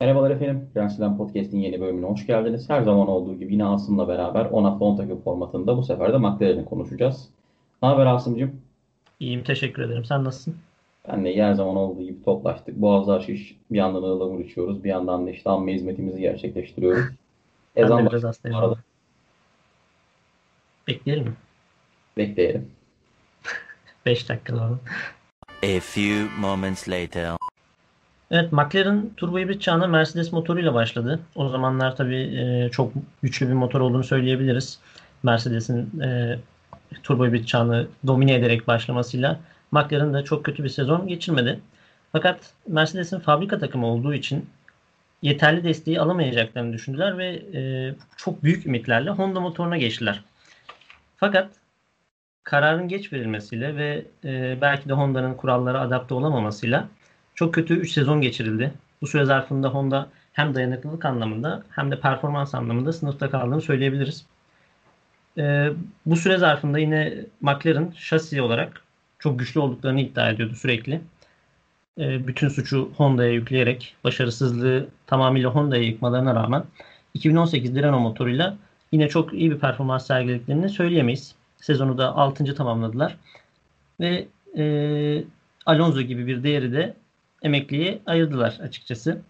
[0.00, 0.70] Merhabalar efendim.
[0.74, 2.70] Prensiden Podcast'in yeni bölümüne hoş geldiniz.
[2.70, 6.18] Her zaman olduğu gibi yine Asım'la beraber 10 hafta 10 takım formatında bu sefer de
[6.18, 7.28] McLaren'i konuşacağız.
[7.82, 8.60] Ne haber Asım'cığım?
[9.20, 10.04] İyiyim teşekkür ederim.
[10.04, 10.56] Sen nasılsın?
[11.08, 12.76] Ben de her zaman olduğu gibi toplaştık.
[12.76, 13.56] Boğazlar şiş.
[13.70, 14.84] Bir yandan ıhlamur içiyoruz.
[14.84, 17.04] Bir yandan da işte amme hizmetimizi gerçekleştiriyoruz.
[17.76, 18.76] Ben Ezan de biraz hastayım arada.
[20.88, 21.32] Bekleyelim mi?
[22.16, 22.70] Bekleyelim.
[24.06, 24.70] 5 dakika.
[25.62, 27.36] A few moments later.
[28.34, 31.20] Evet McLaren turbo hibrit çağına Mercedes motoruyla başladı.
[31.34, 34.78] O zamanlar tabii e, çok güçlü bir motor olduğunu söyleyebiliriz.
[35.22, 36.38] Mercedes'in e,
[37.02, 41.60] turbo hibrit çağını domine ederek başlamasıyla McLaren da çok kötü bir sezon geçirmedi.
[42.12, 44.50] Fakat Mercedes'in fabrika takımı olduğu için
[45.22, 50.24] yeterli desteği alamayacaklarını düşündüler ve e, çok büyük ümitlerle Honda motoruna geçtiler.
[51.16, 51.50] Fakat
[52.44, 56.88] kararın geç verilmesiyle ve e, belki de Honda'nın kurallara adapte olamamasıyla
[57.34, 58.72] çok kötü 3 sezon geçirildi.
[59.02, 64.26] Bu süre zarfında Honda hem dayanıklılık anlamında hem de performans anlamında sınıfta kaldığını söyleyebiliriz.
[65.38, 65.70] E,
[66.06, 68.82] bu süre zarfında yine McLaren şasi olarak
[69.18, 71.00] çok güçlü olduklarını iddia ediyordu sürekli.
[71.98, 76.64] E, bütün suçu Honda'ya yükleyerek başarısızlığı tamamıyla Honda'ya yıkmalarına rağmen
[77.14, 78.56] 2018 Renault motoruyla
[78.92, 81.34] yine çok iyi bir performans sergilediklerini söyleyemeyiz.
[81.60, 82.54] Sezonu da 6.
[82.54, 83.16] tamamladılar.
[84.00, 84.26] Ve
[84.56, 85.24] e,
[85.66, 86.94] Alonso gibi bir değeri de
[87.44, 89.20] emekliye ayırdılar açıkçası.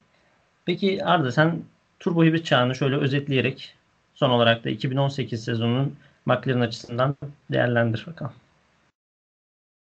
[0.64, 1.62] Peki Arda sen
[2.00, 3.74] turbo hibrit çağını şöyle özetleyerek
[4.14, 5.92] son olarak da 2018 sezonunun
[6.26, 7.16] McLaren açısından
[7.52, 8.32] değerlendir bakalım.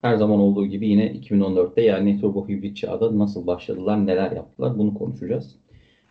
[0.03, 4.95] Her zaman olduğu gibi yine 2014'te yani turbo hibrit çağda nasıl başladılar, neler yaptılar bunu
[4.95, 5.57] konuşacağız.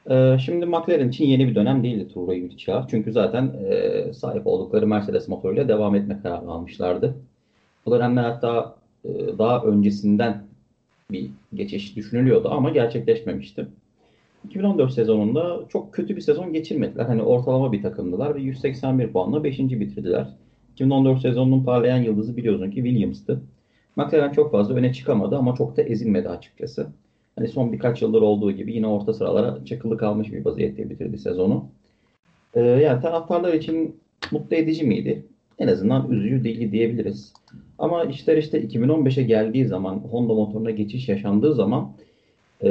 [0.10, 2.88] Ee, şimdi McLaren için yeni bir dönem değildi turbo hibrit çağı.
[2.90, 7.16] Çünkü zaten e, sahip oldukları Mercedes motoruyla devam etme kararı almışlardı.
[7.86, 10.43] Bu dönemde hatta e, daha öncesinden
[11.14, 13.68] bir geçiş düşünülüyordu ama gerçekleşmemişti.
[14.46, 17.06] 2014 sezonunda çok kötü bir sezon geçirmediler.
[17.06, 19.60] Hani ortalama bir takımdılar ve 181 puanla 5.
[19.60, 20.28] bitirdiler.
[20.74, 23.42] 2014 sezonunun parlayan yıldızı biliyorsun ki Williams'tı.
[23.96, 26.88] McLaren çok fazla öne çıkamadı ama çok da ezilmedi açıkçası.
[27.36, 31.66] Hani son birkaç yıldır olduğu gibi yine orta sıralara çakılı kalmış bir vaziyette bitirdi sezonu.
[32.54, 33.96] Ee, yani taraftarlar için
[34.32, 35.26] mutlu edici miydi?
[35.60, 37.34] En azından üzücü değil diyebiliriz.
[37.80, 41.92] Ama işler işte 2015'e geldiği zaman Honda motoruna geçiş yaşandığı zaman
[42.64, 42.70] e,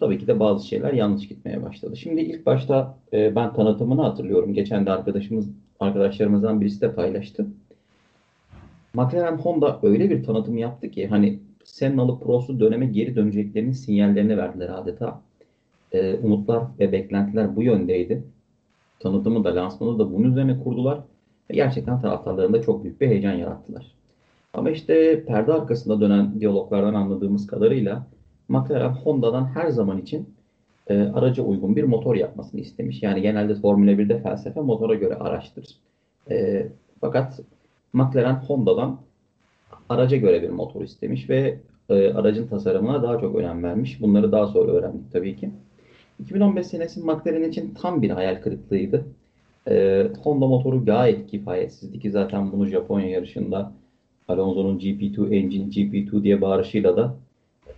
[0.00, 1.96] tabii ki de bazı şeyler yanlış gitmeye başladı.
[1.96, 4.54] Şimdi ilk başta e, ben tanıtımını hatırlıyorum.
[4.54, 5.48] Geçen de arkadaşımız
[5.80, 7.46] arkadaşlarımızdan birisi de paylaştı.
[8.94, 14.68] McLaren Honda öyle bir tanıtım yaptı ki hani Senna'lı Prost'u döneme geri döneceklerinin sinyallerini verdiler
[14.68, 15.20] adeta.
[15.92, 18.22] E, umutlar ve beklentiler bu yöndeydi.
[19.00, 21.00] Tanıtımı da lansmanı da bunun üzerine kurdular.
[21.50, 23.92] Gerçekten taraftarlarında çok büyük bir heyecan yarattılar.
[24.54, 28.06] Ama işte perde arkasında dönen diyaloglardan anladığımız kadarıyla
[28.48, 30.28] McLaren Honda'dan her zaman için
[30.86, 33.02] e, araca uygun bir motor yapmasını istemiş.
[33.02, 35.66] Yani genelde Formula 1'de felsefe motora göre araçtır.
[36.30, 36.66] E,
[37.00, 37.40] fakat
[37.92, 39.00] McLaren Honda'dan
[39.88, 41.58] araca göre bir motor istemiş ve
[41.88, 44.00] e, aracın tasarımına daha çok önem vermiş.
[44.00, 45.50] Bunları daha sonra öğrendik tabii ki.
[46.20, 49.04] 2015 senesi McLaren için tam bir hayal kırıklığıydı.
[49.68, 53.72] E, Honda motoru gayet kifayetsizdi ki zaten bunu Japonya yarışında
[54.28, 57.16] Alonso'nun GP2 engine GP2 diye bağırışıyla da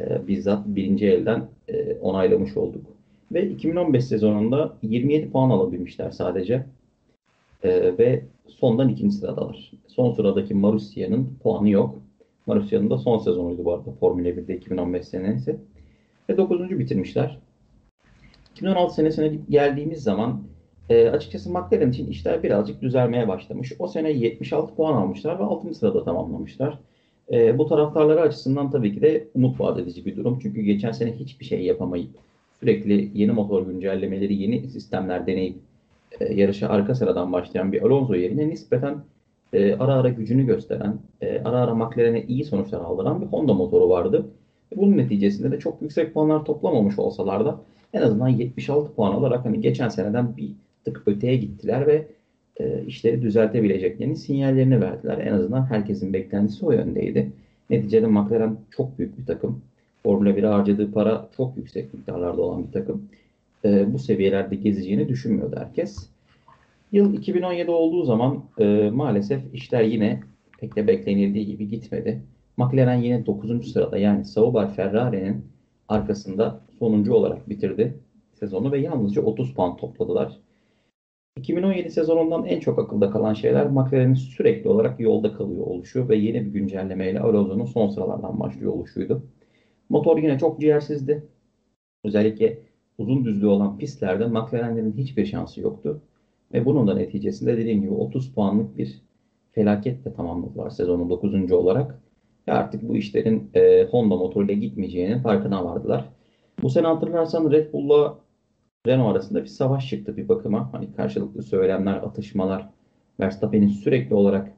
[0.01, 2.87] e, bizzat birinci elden e, onaylamış olduk.
[3.33, 6.67] Ve 2015 sezonunda 27 puan alabilmişler sadece.
[7.63, 9.73] E, ve sondan ikinci sıradalar.
[9.87, 11.99] Son sıradaki Marussia'nın puanı yok.
[12.47, 15.57] Marussia'nın da son sezonuydu bu arada Formula 1'de 2015 senesi.
[16.29, 16.79] Ve 9.
[16.79, 17.39] bitirmişler.
[18.57, 20.43] 2016 senesine geldiğimiz zaman
[20.91, 23.73] e, açıkçası McLaren için işler birazcık düzelmeye başlamış.
[23.79, 25.75] O sene 76 puan almışlar ve 6.
[25.75, 26.79] sırada tamamlamışlar.
[27.33, 30.39] E, bu taraftarları açısından tabii ki de umut vaat edici bir durum.
[30.43, 32.11] Çünkü geçen sene hiçbir şey yapamayıp
[32.61, 35.57] sürekli yeni motor güncellemeleri, yeni sistemler deneyip
[36.21, 38.95] e, yarışa arka sıradan başlayan bir Alonso yerine nispeten
[39.53, 43.89] e, ara ara gücünü gösteren, e, ara ara McLaren'e iyi sonuçlar aldıran bir Honda motoru
[43.89, 44.27] vardı.
[44.77, 47.61] Bunun neticesinde de çok yüksek puanlar toplamamış olsalar da
[47.93, 50.51] en azından 76 puan alarak hani geçen seneden bir
[50.85, 52.07] tık öteye gittiler ve
[52.61, 55.19] e, işleri düzeltebileceklerini sinyallerini verdiler.
[55.19, 57.33] En azından herkesin beklentisi o yöndeydi.
[57.71, 59.63] Neticede McLaren çok büyük bir takım.
[60.03, 63.09] Formula 1'e harcadığı para çok yüksek miktarlarda olan bir takım.
[63.65, 66.09] E, bu seviyelerde gezeceğini düşünmüyordu herkes.
[66.93, 70.21] Yıl 2017 olduğu zaman e, maalesef işler yine
[70.61, 72.23] pek de beklenildiği gibi gitmedi.
[72.57, 73.73] McLaren yine 9.
[73.73, 75.45] sırada yani Sauber Ferrari'nin
[75.89, 77.95] arkasında sonuncu olarak bitirdi
[78.41, 80.37] sezonu ve yalnızca 30 puan topladılar.
[81.37, 86.45] 2017 sezonundan en çok akılda kalan şeyler McLaren'in sürekli olarak yolda kalıyor oluşu ve yeni
[86.45, 89.23] bir güncellemeyle Alonso'nun son sıralardan başlıyor oluşuydu.
[89.89, 91.27] Motor yine çok ciğersizdi.
[92.05, 92.59] Özellikle
[92.99, 96.01] uzun düzlüğü olan pistlerde McLaren'lerin hiçbir şansı yoktu.
[96.53, 99.03] Ve bunun da neticesinde dediğim gibi 30 puanlık bir
[99.53, 101.53] felaketle tamamladılar sezonun 9.
[101.53, 102.01] olarak.
[102.49, 106.09] Ve artık bu işlerin e, Honda motoruyla gitmeyeceğinin farkına vardılar.
[106.63, 108.19] Bu sene hatırlarsan Red Bull'la
[108.87, 110.73] Renault arasında bir savaş çıktı bir bakıma.
[110.73, 112.69] Hani karşılıklı söylemler, atışmalar.
[113.21, 114.53] Verstappen'in sürekli olarak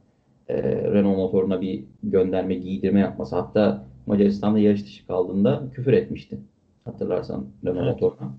[0.49, 3.37] e, Renault motoruna bir gönderme, giydirme yapması.
[3.37, 6.39] Hatta Macaristan'da yarış dışı kaldığında küfür etmişti.
[6.85, 8.03] Hatırlarsan Renault evet.
[8.03, 8.35] motoruna.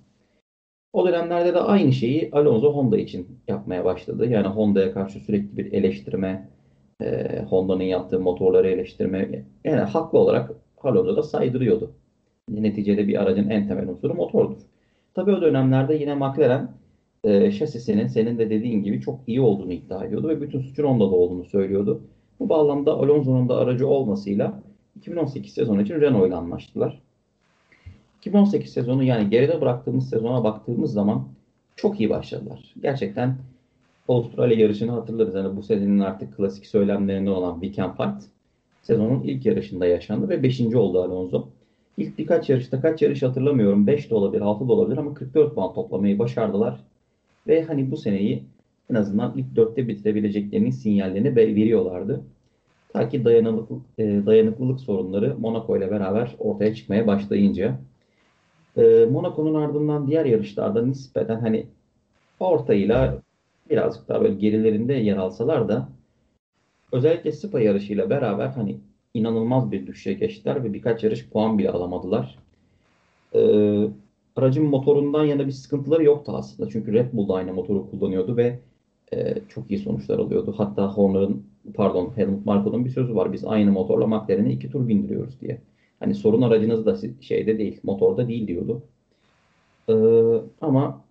[0.94, 4.25] O dönemlerde de aynı şeyi Alonso Honda için yapmaya başladı.
[4.25, 6.50] Yani Honda'ya karşı sürekli bir eleştirme,
[7.01, 9.45] e, Honda'nın yaptığı motorları eleştirme.
[9.63, 10.51] Yani haklı olarak
[10.83, 11.91] Alonso da saydırıyordu.
[12.50, 14.57] Neticede bir aracın en temel unsuru motordur.
[15.13, 16.71] Tabii o dönemlerde yine McLaren
[17.24, 21.15] e, şasisinin senin de dediğin gibi çok iyi olduğunu iddia ediyordu ve bütün suçun Honda'da
[21.15, 22.01] olduğunu söylüyordu.
[22.39, 24.62] Bu bağlamda Alonso'nun da aracı olmasıyla
[24.95, 27.01] 2018 sezonu için Renault ile anlaştılar.
[28.18, 31.27] 2018 sezonu yani geride bıraktığımız sezona baktığımız zaman
[31.75, 32.74] çok iyi başladılar.
[32.81, 33.38] Gerçekten
[34.07, 35.36] Avustralya yarışını hatırlarız.
[35.36, 38.30] Yani bu senenin artık klasik söylemlerinden olan Weekend Fight
[38.81, 40.62] sezonun ilk yarışında yaşandı ve 5.
[40.62, 41.48] oldu Alonso.
[41.98, 43.88] İlk birkaç yarışta kaç yarış hatırlamıyorum.
[43.88, 46.80] 5 de olabilir, 6 da olabilir ama 44 puan toplamayı başardılar.
[47.48, 48.44] Ve hani bu seneyi
[48.92, 52.22] en azından ilk 4'te bitirebileceklerinin sinyallerini veriyorlardı.
[52.94, 57.80] Ta ki dayanıklılık, e, dayanıklılık sorunları Monaco ile beraber ortaya çıkmaya başlayınca.
[58.78, 61.66] E, Monaco'nun ardından diğer yarışlarda nispeten hani
[62.40, 63.22] ortayla
[63.69, 65.90] birazcık daha böyle gerilerinde yer alsalar da
[66.92, 68.78] özellikle Spa yarışıyla beraber hani
[69.13, 72.39] inanılmaz bir düşüşe geçtiler ve birkaç yarış puan bile alamadılar.
[73.36, 73.88] Ee,
[74.36, 76.69] aracın motorundan yana bir sıkıntıları yoktu aslında.
[76.69, 78.60] Çünkü Red Bull da aynı motoru kullanıyordu ve
[79.13, 80.54] e, çok iyi sonuçlar alıyordu.
[80.57, 81.44] Hatta Horner'ın
[81.74, 83.33] pardon Helmut Marko'nun bir sözü var.
[83.33, 85.62] Biz aynı motorla McLaren'i iki tur bindiriyoruz diye.
[86.00, 88.81] Hani sorun aracınız da şeyde değil, motorda değil diyordu.
[89.89, 89.94] Ee,
[90.62, 91.01] ama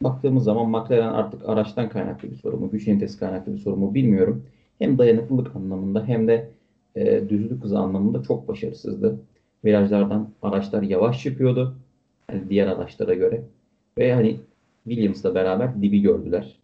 [0.00, 3.94] baktığımız zaman McLaren artık araçtan kaynaklı bir sorun mu, güç ünitesi kaynaklı bir sorun mu
[3.94, 4.44] bilmiyorum.
[4.78, 6.50] Hem dayanıklılık anlamında hem de
[6.96, 9.18] e, düzlük hızı anlamında çok başarısızdı.
[9.64, 11.76] Virajlardan araçlar yavaş çıkıyordu.
[12.30, 13.42] Yani diğer araçlara göre.
[13.98, 14.40] Ve hani
[14.84, 16.58] Williams'la beraber dibi gördüler.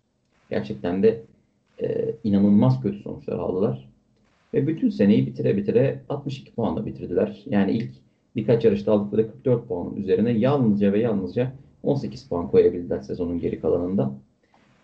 [0.50, 1.22] Gerçekten de
[1.82, 3.88] e, inanılmaz kötü sonuçlar aldılar.
[4.54, 7.42] Ve bütün seneyi bitire bitire 62 puanla bitirdiler.
[7.46, 7.90] Yani ilk
[8.36, 11.52] birkaç yarışta aldıkları 44 puanın üzerine yalnızca ve yalnızca
[11.82, 14.12] 18 puan koyabildiler sezonun geri kalanında.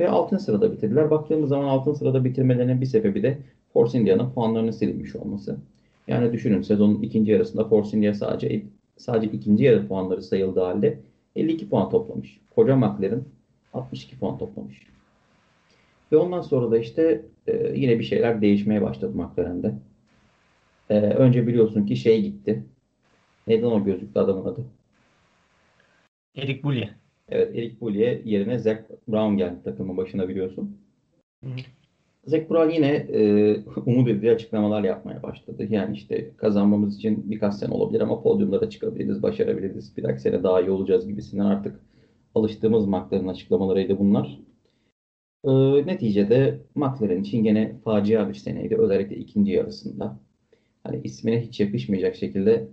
[0.01, 1.11] Ve altın sırada bitirdiler.
[1.11, 3.39] Baktığımız zaman altın sırada bitirmelerinin bir sebebi de
[3.79, 5.59] Force India'nın puanlarının silinmiş olması.
[6.09, 8.63] Yani düşünün sezonun ikinci yarısında Force India sadece
[8.97, 11.01] sadece ikinci yarı puanları sayıldığı halde
[11.37, 12.41] 52 puan toplamış.
[12.55, 13.25] Koca McLaren
[13.75, 14.83] 62 puan toplamış.
[16.13, 19.75] Ve ondan sonra da işte e, yine bir şeyler değişmeye başladı McLaren'de.
[20.91, 22.65] E, önce biliyorsun ki şey gitti.
[23.47, 24.65] Neyden o gözlüklü adamın adı?
[26.37, 26.95] Eric Bullier.
[27.29, 30.77] Evet Eric Bullier yerine Zach Brown geldi takımın başına biliyorsun.
[31.45, 31.49] Hı.
[32.29, 35.67] Zach Brown yine e, umut edici açıklamalar yapmaya başladı.
[35.71, 39.97] Yani işte kazanmamız için birkaç sene olabilir ama podyumlara çıkabiliriz, başarabiliriz.
[39.97, 41.81] Bir dahaki sene daha iyi olacağız gibisinden artık
[42.35, 44.41] alıştığımız McLaren açıklamalarıydı bunlar.
[45.45, 45.51] E,
[45.87, 48.77] neticede McLaren için gene facia bir seneydi.
[48.77, 50.21] Özellikle ikinci yarısında.
[50.85, 52.69] Hani ismine hiç yakışmayacak şekilde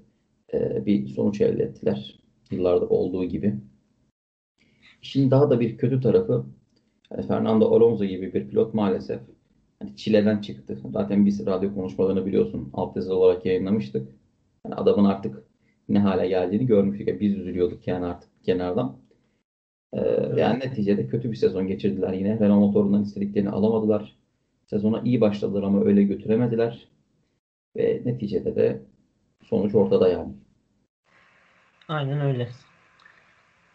[0.54, 2.20] e, bir sonuç elde ettiler.
[2.52, 3.56] Yıllarda olduğu gibi.
[5.02, 6.46] Şimdi daha da bir kötü tarafı
[7.12, 9.22] yani Fernando Alonso gibi bir pilot maalesef
[9.80, 10.78] hani çileden çıktı.
[10.94, 14.08] Zaten biz radyo konuşmalarını biliyorsun alt olarak yayınlamıştık.
[14.66, 15.44] Yani adamın artık
[15.90, 17.08] ne hale geldiğini görmüştük.
[17.08, 18.98] Yani biz üzülüyorduk yani artık kenardan.
[19.94, 20.00] Ee,
[20.38, 22.40] yani neticede kötü bir sezon geçirdiler yine.
[22.40, 24.16] Renault motorundan istediklerini alamadılar.
[24.66, 26.88] Sezona iyi başladılar ama öyle götüremediler.
[27.78, 28.82] Ve neticede de
[29.44, 30.34] sonuç ortada yani.
[31.88, 32.50] Aynen öyle.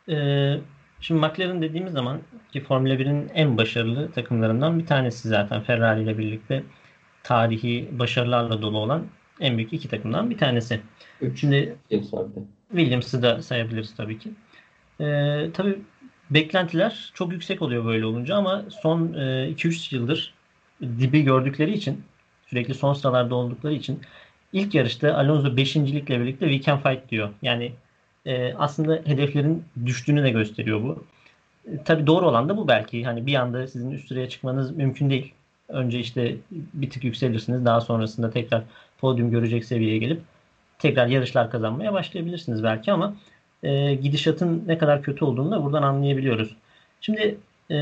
[0.08, 0.60] Ee,
[1.00, 2.20] Şimdi McLaren dediğimiz zaman
[2.52, 6.62] ki Formula 1'in en başarılı takımlarından bir tanesi zaten Ferrari ile birlikte
[7.22, 9.06] tarihi başarılarla dolu olan
[9.40, 10.80] en büyük iki takımdan bir tanesi.
[11.20, 11.40] Üç.
[11.40, 11.76] Şimdi
[12.70, 14.30] Williams'ı da sayabiliriz tabii ki.
[15.00, 15.78] Ee, tabii
[16.30, 20.34] beklentiler çok yüksek oluyor böyle olunca ama son e, 2-3 yıldır
[20.82, 22.04] dibi gördükleri için
[22.46, 24.00] sürekli son sıralarda oldukları için
[24.52, 25.76] ilk yarışta Alonso 5.
[25.76, 27.30] likle birlikte we can fight diyor.
[27.42, 27.72] Yani
[28.26, 31.04] e, aslında hedeflerin düştüğünü de gösteriyor bu.
[31.66, 33.04] E, tabii doğru olan da bu belki.
[33.04, 35.34] Hani bir anda sizin üst sıraya çıkmanız mümkün değil.
[35.68, 37.64] Önce işte bir tık yükselirsiniz.
[37.64, 38.62] Daha sonrasında tekrar
[38.98, 40.20] podyum görecek seviyeye gelip
[40.78, 43.14] tekrar yarışlar kazanmaya başlayabilirsiniz belki ama
[43.62, 46.56] e, gidişatın ne kadar kötü olduğunu da buradan anlayabiliyoruz.
[47.00, 47.38] Şimdi
[47.70, 47.76] e,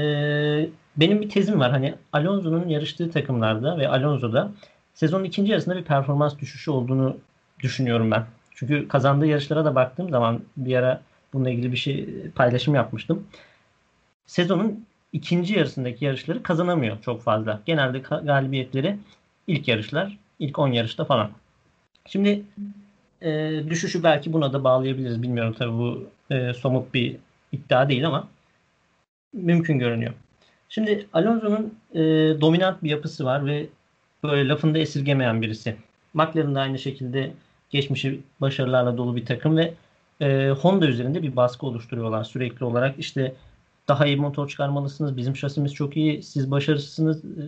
[0.96, 1.70] benim bir tezim var.
[1.70, 4.52] Hani Alonso'nun yarıştığı takımlarda ve Alonso'da
[4.94, 7.16] sezonun ikinci yarısında bir performans düşüşü olduğunu
[7.60, 8.26] düşünüyorum ben.
[8.58, 13.26] Çünkü kazandığı yarışlara da baktığım zaman bir ara bununla ilgili bir şey paylaşım yapmıştım.
[14.26, 17.60] Sezonun ikinci yarısındaki yarışları kazanamıyor çok fazla.
[17.66, 18.96] Genelde galibiyetleri
[19.46, 21.30] ilk yarışlar, ilk 10 yarışta falan.
[22.06, 22.42] Şimdi
[23.22, 25.22] e, düşüşü belki buna da bağlayabiliriz.
[25.22, 27.16] Bilmiyorum tabii bu e, somut bir
[27.52, 28.28] iddia değil ama
[29.32, 30.12] mümkün görünüyor.
[30.68, 32.00] Şimdi Alonso'nun e,
[32.40, 33.66] dominant bir yapısı var ve
[34.22, 35.76] böyle lafında esirgemeyen birisi.
[36.14, 37.32] McLaren da aynı şekilde
[37.70, 39.74] geçmişi başarılarla dolu bir takım ve
[40.20, 42.98] e, Honda üzerinde bir baskı oluşturuyorlar sürekli olarak.
[42.98, 43.34] İşte
[43.88, 45.16] daha iyi motor çıkarmalısınız.
[45.16, 46.22] Bizim şasimiz çok iyi.
[46.22, 47.24] Siz başarısızsınız.
[47.24, 47.42] E,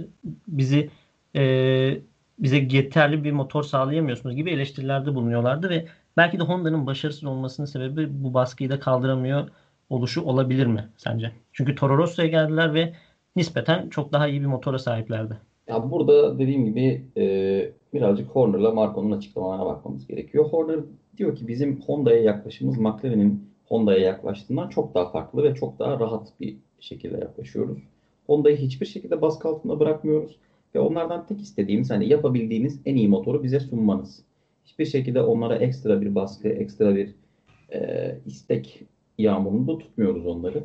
[0.48, 0.90] bizi
[1.36, 2.00] e,
[2.38, 5.86] bize yeterli bir motor sağlayamıyorsunuz gibi eleştirilerde bulunuyorlardı ve
[6.16, 9.48] belki de Honda'nın başarısız olmasının sebebi bu baskıyı da kaldıramıyor
[9.90, 11.32] oluşu olabilir mi sence?
[11.52, 12.94] Çünkü Toro Rosso'ya geldiler ve
[13.36, 15.49] nispeten çok daha iyi bir motora sahiplerdi.
[15.68, 20.44] Ya burada dediğim gibi e, birazcık Horner'la Marco'nun açıklamalarına bakmamız gerekiyor.
[20.44, 20.80] Horner
[21.16, 26.32] diyor ki bizim Honda'ya yaklaşımız McLaren'in Honda'ya yaklaştığından çok daha farklı ve çok daha rahat
[26.40, 27.78] bir şekilde yaklaşıyoruz.
[28.26, 30.36] Honda'yı hiçbir şekilde baskı altında bırakmıyoruz.
[30.74, 34.24] Ve onlardan tek istediğimiz hani yapabildiğiniz en iyi motoru bize sunmanız.
[34.64, 37.14] Hiçbir şekilde onlara ekstra bir baskı, ekstra bir
[37.72, 38.82] e, istek
[39.18, 40.64] yağmurunda tutmuyoruz onları.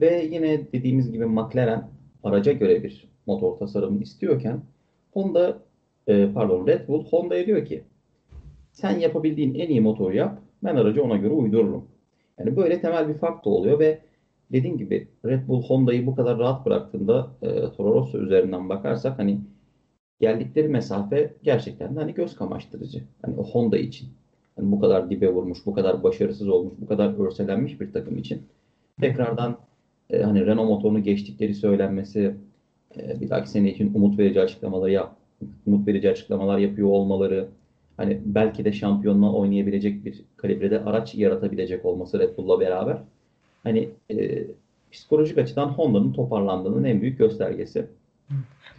[0.00, 1.90] Ve yine dediğimiz gibi McLaren
[2.24, 4.60] araca göre bir motor tasarımı istiyorken
[5.12, 5.58] Honda
[6.06, 7.82] e, pardon Red Bull Honda'ya diyor ki
[8.72, 11.84] sen yapabildiğin en iyi motoru yap ben aracı ona göre uydururum.
[12.38, 13.98] Yani böyle temel bir fark da oluyor ve
[14.52, 19.40] dediğim gibi Red Bull Honda'yı bu kadar rahat bıraktığında e, Toro Rosso üzerinden bakarsak hani
[20.20, 23.02] geldikleri mesafe gerçekten de hani göz kamaştırıcı.
[23.22, 24.08] Hani o Honda için.
[24.56, 28.42] Hani bu kadar dibe vurmuş, bu kadar başarısız olmuş, bu kadar örselenmiş bir takım için.
[29.00, 29.58] Tekrardan
[30.10, 32.34] e, hani Renault motorunu geçtikleri söylenmesi,
[32.96, 35.16] e, bir dahaki sene için umut verici açıklamaları yap,
[35.66, 37.48] umut verici açıklamalar yapıyor olmaları,
[37.96, 42.98] hani belki de şampiyonluğa oynayabilecek bir kalibrede araç yaratabilecek olması Red Bull'la beraber
[43.64, 44.46] hani e,
[44.92, 47.86] psikolojik açıdan Honda'nın toparlandığının en büyük göstergesi.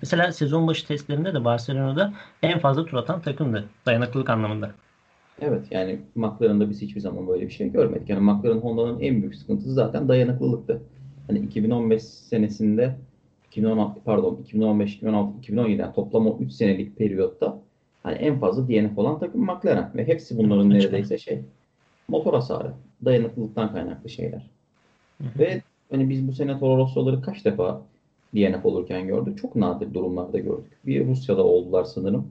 [0.02, 2.14] Mesela sezon başı testlerinde de Barcelona'da
[2.44, 4.72] en fazla tur atan takımdı dayanıklılık anlamında.
[5.42, 8.10] Evet yani McLaren'da biz hiçbir zaman böyle bir şey görmedik.
[8.10, 10.82] Yani McLaren Honda'nın en büyük sıkıntısı zaten dayanıklılıktı.
[11.28, 12.96] Hani 2015 senesinde
[13.60, 17.60] 2010 pardon 2015 2016 2017 yani toplam o 3 senelik periyotta
[18.04, 21.42] hani en fazla DNF olan takım McLaren ve hepsi bunların neredeyse şey
[22.08, 22.74] motor hasarı,
[23.06, 24.50] dayanıklılıktan kaynaklı şeyler.
[25.40, 25.62] Ve
[25.92, 27.82] hani biz bu sene Toro Rosso'ları kaç defa
[28.36, 29.38] DNF olurken gördük.
[29.42, 30.78] Çok nadir durumlarda gördük.
[30.86, 32.28] Bir Rusya'da oldular sanırım.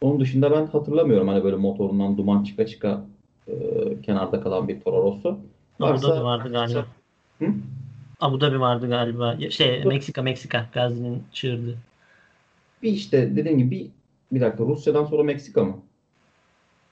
[0.00, 3.04] Onun dışında ben hatırlamıyorum hani böyle motorundan duman çıka çıka
[3.48, 3.54] e,
[4.02, 5.38] kenarda kalan bir Toro Rosso.
[5.80, 6.86] Varsa, vardı galiba.
[7.38, 7.46] Hı?
[8.20, 9.50] Abu Dhabi vardı galiba.
[9.50, 9.84] Şey.
[9.84, 11.78] Meksika Meksika Gazi'nin çığırdı.
[12.82, 13.90] Bir işte dediğim gibi bir,
[14.32, 15.76] bir dakika Rusya'dan sonra Meksika mı?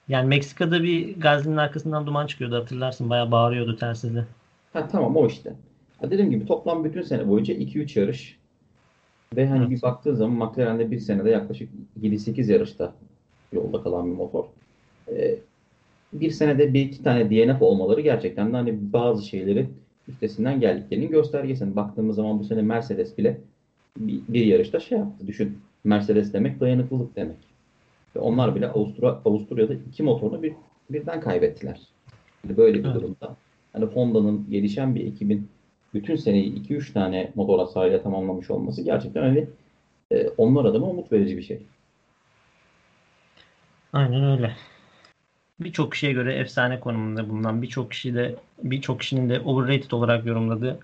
[0.08, 3.10] Yani Meksika'da bir Gazi'nin arkasından duman çıkıyordu hatırlarsın.
[3.10, 4.24] Bayağı bağırıyordu telsizle.
[4.72, 5.54] Ha tamam o işte.
[6.00, 8.38] Ha, dediğim gibi toplam bütün sene boyunca 2-3 yarış.
[9.36, 9.70] Ve hani evet.
[9.70, 11.68] bir baktığın zaman McLaren'de bir senede yaklaşık
[12.02, 12.94] 7-8 yarışta
[13.52, 14.44] yolda kalan bir motor.
[15.08, 15.38] Ee,
[16.12, 19.68] bir senede bir iki tane DNF olmaları gerçekten de hani bazı şeyleri
[20.08, 21.64] üstesinden geldiklerinin göstergesi.
[21.64, 23.40] Hani baktığımız zaman bu sene Mercedes bile
[23.98, 25.26] bir, bir yarışta şey yaptı.
[25.26, 27.36] Düşün Mercedes demek dayanıklılık demek.
[28.16, 30.52] Ve onlar bile Avusturya, Avusturya'da iki motorunu bir,
[30.90, 31.80] birden kaybettiler.
[32.44, 32.94] Yani böyle bir evet.
[32.94, 33.36] durumda
[33.72, 35.48] hani Honda'nın gelişen bir ekibin
[35.94, 39.46] bütün seneyi 2-3 tane motor hasarıyla tamamlamış olması gerçekten hani
[40.12, 41.62] e, onlar adına umut verici bir şey.
[43.92, 44.56] Aynen öyle.
[45.60, 50.78] Birçok kişiye göre efsane konumunda bulunan birçok kişi de birçok kişinin de overrated olarak yorumladığı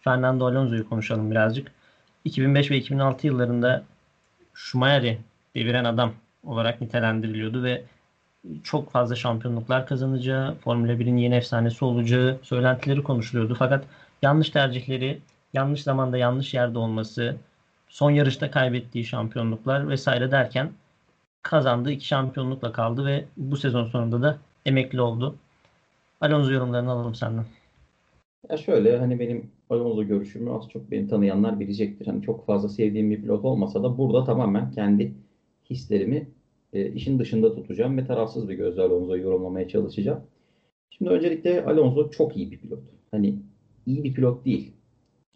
[0.00, 1.72] Fernando Alonso'yu konuşalım birazcık.
[2.24, 3.84] 2005 ve 2006 yıllarında
[4.54, 5.18] Schumacher'i
[5.54, 6.12] deviren adam
[6.44, 7.84] olarak nitelendiriliyordu ve
[8.62, 13.56] çok fazla şampiyonluklar kazanacağı, Formula 1'in yeni efsanesi olacağı söylentileri konuşuluyordu.
[13.58, 13.84] Fakat
[14.22, 15.18] yanlış tercihleri,
[15.52, 17.36] yanlış zamanda yanlış yerde olması,
[17.88, 20.70] son yarışta kaybettiği şampiyonluklar vesaire derken
[21.50, 25.34] kazandığı iki şampiyonlukla kaldı ve bu sezon sonunda da emekli oldu.
[26.20, 27.44] Alonso yorumlarını alalım senden.
[28.50, 32.06] Ya şöyle hani benim Alonso görüşümü az çok beni tanıyanlar bilecektir.
[32.06, 35.14] Hani çok fazla sevdiğim bir pilot olmasa da burada tamamen kendi
[35.70, 36.28] hislerimi
[36.72, 40.20] e, işin dışında tutacağım ve tarafsız bir gözle Alonso'yu yorumlamaya çalışacağım.
[40.90, 42.80] Şimdi öncelikle Alonso çok iyi bir pilot.
[43.10, 43.34] Hani
[43.86, 44.72] iyi bir pilot değil.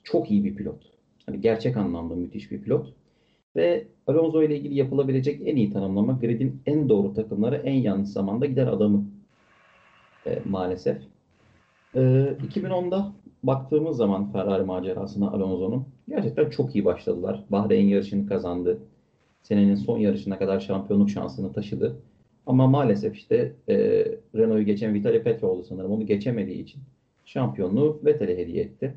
[0.02, 0.82] Çok iyi bir pilot.
[1.26, 2.92] Hani gerçek anlamda müthiş bir pilot.
[3.56, 8.46] Ve Alonso ile ilgili yapılabilecek en iyi tanımlama gridin en doğru takımlara en yanlış zamanda
[8.46, 9.04] gider adamı
[10.26, 10.96] e, maalesef.
[11.94, 13.12] E, 2010'da
[13.42, 17.44] baktığımız zaman Ferrari macerasına Alonso'nun gerçekten çok iyi başladılar.
[17.50, 18.78] Bahreyn yarışını kazandı
[19.42, 21.96] senenin son yarışına kadar şampiyonluk şansını taşıdı.
[22.46, 23.76] Ama maalesef işte e,
[24.34, 26.82] Renault'u geçen Vitaly Petroğlu sanırım onu geçemediği için
[27.24, 28.94] şampiyonluğu Vettel'e hediye etti.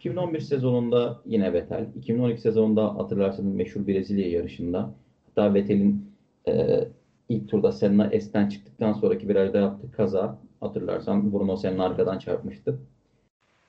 [0.00, 1.86] 2011 sezonunda yine Vettel.
[1.96, 4.90] 2012 sezonunda hatırlarsanız meşhur Brezilya yarışında
[5.26, 6.12] hatta Vettel'in
[6.48, 6.84] e,
[7.28, 12.78] ilk turda Senna S'ten çıktıktan sonraki virajda yaptığı kaza hatırlarsan Bruno Senna arkadan çarpmıştı.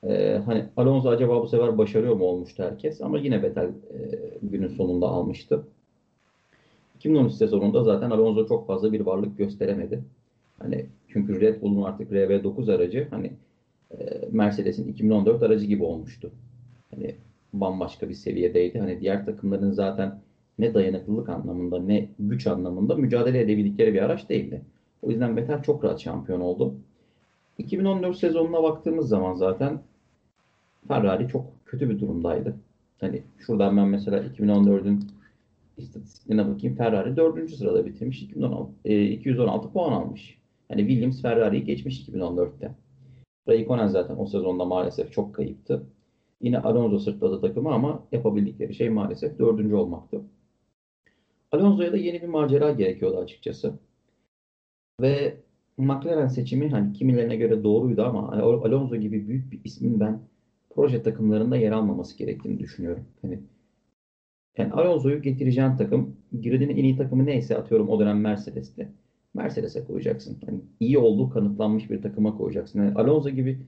[0.04, 4.68] E, hani Alonso acaba bu sefer başarıyor mu olmuştu herkes ama yine Vettel e, günün
[4.68, 5.64] sonunda almıştı.
[6.96, 10.04] 2013 sezonunda zaten Alonso çok fazla bir varlık gösteremedi.
[10.58, 13.32] Hani çünkü Red Bull'un artık RB9 aracı hani
[14.30, 16.32] Mercedes'in 2014 aracı gibi olmuştu.
[16.90, 17.14] Hani
[17.52, 18.78] bambaşka bir seviyedeydi.
[18.78, 20.20] Hani diğer takımların zaten
[20.58, 24.62] ne dayanıklılık anlamında ne güç anlamında mücadele edebildikleri bir araç değildi.
[25.02, 26.74] O yüzden Vettel çok rahat şampiyon oldu.
[27.58, 29.82] 2014 sezonuna baktığımız zaman zaten
[30.88, 32.56] Ferrari çok kötü bir durumdaydı.
[33.00, 35.04] Hani şuradan ben mesela 2014'ün
[35.76, 36.76] istatistiklerine bakayım.
[36.76, 37.50] Ferrari 4.
[37.50, 38.22] sırada bitirmiş.
[38.22, 40.38] 2016, e, 216 puan almış.
[40.68, 42.74] Hani Williams Ferrari'yi geçmiş 2014'te.
[43.48, 45.86] Raikkonen zaten o sezonda maalesef çok kayıptı.
[46.40, 50.20] Yine Alonso sırtladı takımı ama yapabildikleri şey maalesef dördüncü olmaktı.
[51.52, 53.78] Alonso'ya da yeni bir macera gerekiyordu açıkçası.
[55.00, 55.36] Ve
[55.76, 60.20] McLaren seçimi hani kimilerine göre doğruydu ama Alonso gibi büyük bir ismin ben
[60.70, 63.04] proje takımlarında yer almaması gerektiğini düşünüyorum.
[63.22, 63.40] Hani
[64.58, 68.88] yani Alonso'yu getireceğin takım, gridin en iyi takımı neyse atıyorum o dönem Mercedes'ti.
[69.34, 70.38] Mercedes'e koyacaksın.
[70.46, 72.78] Yani iyi olduğu kanıtlanmış bir takıma koyacaksın.
[72.78, 73.58] Yani Alonso gibi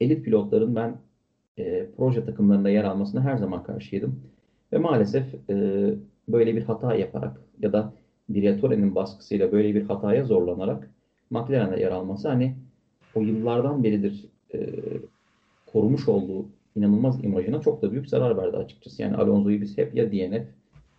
[0.00, 0.96] elit pilotların ben
[1.58, 4.20] e, proje takımlarında yer almasına her zaman karşıydım.
[4.72, 5.86] Ve maalesef e,
[6.28, 7.92] böyle bir hata yaparak ya da
[8.28, 10.90] Briatore'nin baskısıyla böyle bir hataya zorlanarak
[11.30, 12.54] McLaren'de yer alması hani
[13.14, 14.24] o yıllardan beridir
[14.54, 14.70] e,
[15.66, 19.02] korumuş olduğu inanılmaz imajına çok da büyük zarar verdi açıkçası.
[19.02, 20.46] Yani Alonso'yu biz hep ya DNF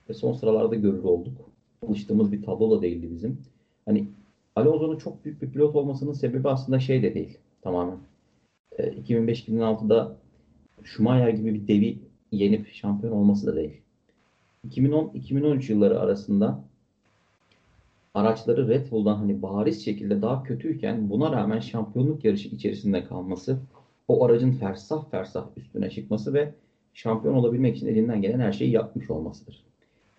[0.09, 1.33] ve son sıralarda görür olduk.
[1.87, 3.37] Alıştığımız bir tablo da değildi bizim.
[3.85, 4.07] Hani
[4.55, 7.97] Alonso'nun çok büyük bir pilot olmasının sebebi aslında şey de değil tamamen.
[8.77, 10.17] E, 2005-2006'da
[10.83, 11.99] Schumacher gibi bir devi
[12.31, 13.81] yenip şampiyon olması da değil.
[14.67, 16.63] 2010-2013 yılları arasında
[18.13, 23.59] araçları Red Bull'dan hani bariz şekilde daha kötüyken buna rağmen şampiyonluk yarışı içerisinde kalması,
[24.07, 26.53] o aracın fersah fersah üstüne çıkması ve
[26.93, 29.63] şampiyon olabilmek için elinden gelen her şeyi yapmış olmasıdır.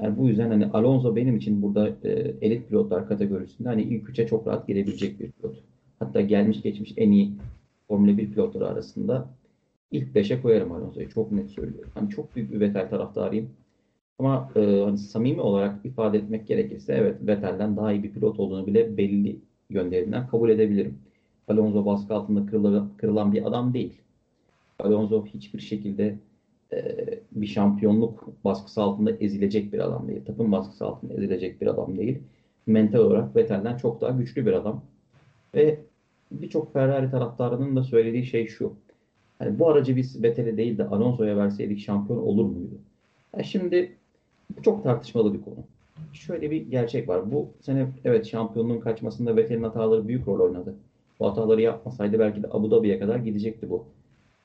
[0.00, 4.26] Yani bu yüzden hani Alonso benim için burada e, elit pilotlar kategorisinde hani ilk üçe
[4.26, 5.56] çok rahat girebilecek bir pilot.
[5.98, 7.32] Hatta gelmiş geçmiş en iyi
[7.88, 9.28] Formula 1 pilotları arasında
[9.90, 11.10] ilk beşe koyarım Alonso'yu.
[11.10, 11.90] Çok net söylüyorum.
[11.94, 13.50] Hani çok büyük bir Vettel taraftarıyım.
[14.18, 18.66] Ama e, hani samimi olarak ifade etmek gerekirse evet Vettel'den daha iyi bir pilot olduğunu
[18.66, 19.38] bile belli
[19.70, 20.98] yönlerinden kabul edebilirim.
[21.48, 23.92] Alonso baskı altında kırılan, kırılan bir adam değil.
[24.78, 26.18] Alonso hiçbir şekilde
[27.32, 30.24] bir şampiyonluk baskısı altında ezilecek bir adam değil.
[30.26, 32.18] Takım baskısı altında ezilecek bir adam değil.
[32.66, 34.84] Mental olarak Vettel'den çok daha güçlü bir adam.
[35.54, 35.80] Ve
[36.32, 38.72] birçok Ferrari taraftarının da söylediği şey şu.
[39.40, 42.78] Yani bu aracı biz Vettel'e değil de Alonso'ya verseydik şampiyon olur muydu?
[43.34, 43.96] Yani şimdi
[44.56, 45.64] bu çok tartışmalı bir konu.
[46.12, 47.32] Şöyle bir gerçek var.
[47.32, 50.74] Bu sene evet şampiyonluğun kaçmasında Vettel'in hataları büyük rol oynadı.
[51.20, 53.84] Bu hataları yapmasaydı belki de Abu Dhabi'ye kadar gidecekti bu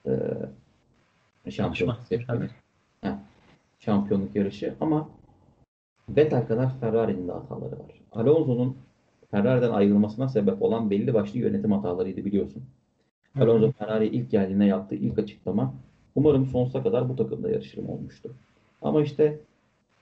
[0.05, 0.12] e,
[1.51, 2.49] şampiyonluk seçimi.
[3.79, 5.09] Şampiyonluk yarışı ama
[6.09, 8.01] Vettel kadar Ferrari'nin de hataları var.
[8.12, 8.77] Alonso'nun
[9.31, 12.63] Ferrari'den ayrılmasına sebep olan belli başlı yönetim hatalarıydı biliyorsun.
[13.39, 15.73] Alonso Ferrari ilk geldiğinde yaptığı ilk açıklama
[16.15, 18.31] umarım sonsuza kadar bu takımda yarışırım olmuştu.
[18.81, 19.39] Ama işte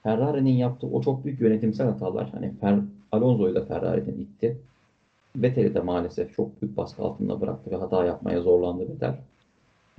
[0.02, 2.78] Ferrari'nin yaptığı o çok büyük yönetimsel hatalar hani Fer
[3.12, 4.58] Alonso'yu da Ferrari'den itti.
[5.36, 9.14] Vettel'i de maalesef çok büyük baskı altında bıraktı ve hata yapmaya zorlandı Vettel.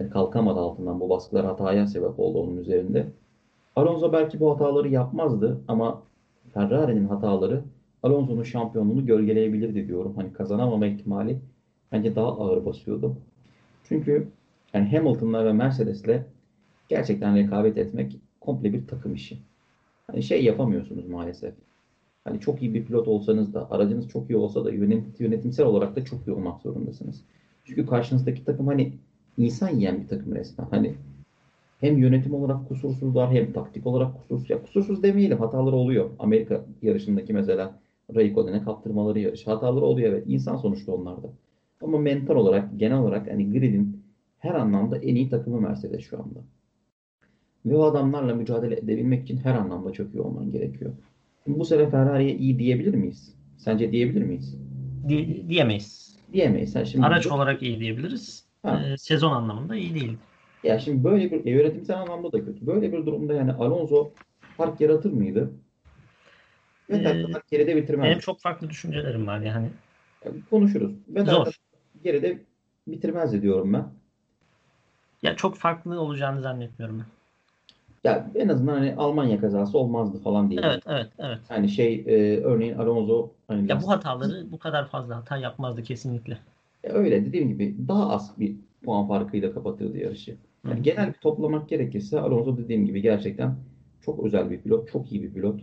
[0.07, 3.07] Kalkamadı altından bu baskılar hataya sebep oldu onun üzerinde.
[3.75, 6.01] Alonso belki bu hataları yapmazdı ama
[6.53, 7.63] Ferrari'nin hataları
[8.03, 10.13] Alonso'nun şampiyonluğunu gölgeleyebilirdi diyorum.
[10.15, 11.39] Hani kazanamama ihtimali
[11.91, 13.15] bence daha ağır basıyordu.
[13.83, 14.27] Çünkü
[14.73, 16.23] yani Hamilton'la ve Mercedes'le
[16.89, 19.37] gerçekten rekabet etmek komple bir takım işi.
[20.07, 21.53] Hani şey yapamıyorsunuz maalesef.
[22.23, 24.71] Hani çok iyi bir pilot olsanız da, aracınız çok iyi olsa da
[25.19, 27.21] yönetimsel olarak da çok iyi olmak zorundasınız.
[27.65, 28.93] Çünkü karşınızdaki takım hani
[29.39, 30.65] insan yiyen bir takım resmen.
[30.71, 30.93] Hani
[31.79, 34.49] hem yönetim olarak kusursuzlar hem taktik olarak kusursuz.
[34.49, 36.09] Ya kusursuz demeyelim hataları oluyor.
[36.19, 37.79] Amerika yarışındaki mesela
[38.15, 39.47] Raikkonen'e kaptırmaları yarış.
[39.47, 40.23] Hataları oluyor evet.
[40.27, 41.27] İnsan sonuçta onlarda.
[41.81, 44.01] Ama mental olarak genel olarak hani gridin
[44.39, 46.39] her anlamda en iyi takımı Mercedes şu anda.
[47.65, 50.91] Ve o adamlarla mücadele edebilmek için her anlamda çok iyi olman gerekiyor.
[51.43, 53.35] Şimdi bu sene Ferrari'ye iyi diyebilir miyiz?
[53.57, 54.57] Sence diyebilir miyiz?
[55.09, 56.17] Di- diyemeyiz.
[56.33, 56.75] Diyemeyiz.
[56.75, 58.48] Yani şimdi Araç bu- olarak iyi diyebiliriz.
[58.63, 58.81] Ha.
[58.97, 60.17] Sezon anlamında iyi değil.
[60.63, 62.67] Ya şimdi böyle bir e, yönetimsel anlamda da kötü.
[62.67, 64.11] Böyle bir durumda yani Alonso
[64.57, 65.51] fark yaratır mıydı?
[66.89, 68.05] Vettel Ee, geride bitirmez.
[68.05, 69.69] Benim çok farklı düşüncelerim var yani.
[70.49, 70.91] Konuşuruz.
[71.07, 71.45] Vettel
[72.03, 72.39] geride
[72.87, 73.87] bitirmezdi diyorum ben.
[75.21, 77.05] Ya çok farklı olacağını zannetmiyorum ben.
[78.03, 80.61] Ya en azından hani Almanya kazası olmazdı falan diye.
[80.63, 81.39] Evet, evet, evet.
[81.49, 86.37] Yani şey e, örneğin Alonso hani Ya bu hataları bu kadar fazla hata yapmazdı kesinlikle.
[86.83, 90.37] Ya öyle dediğim gibi daha az bir puan farkıyla kapatırdı yarışı.
[90.65, 90.83] Yani Hı.
[90.83, 93.55] genel bir toplamak gerekirse Alonso dediğim gibi gerçekten
[94.01, 95.61] çok özel bir pilot, çok iyi bir pilot.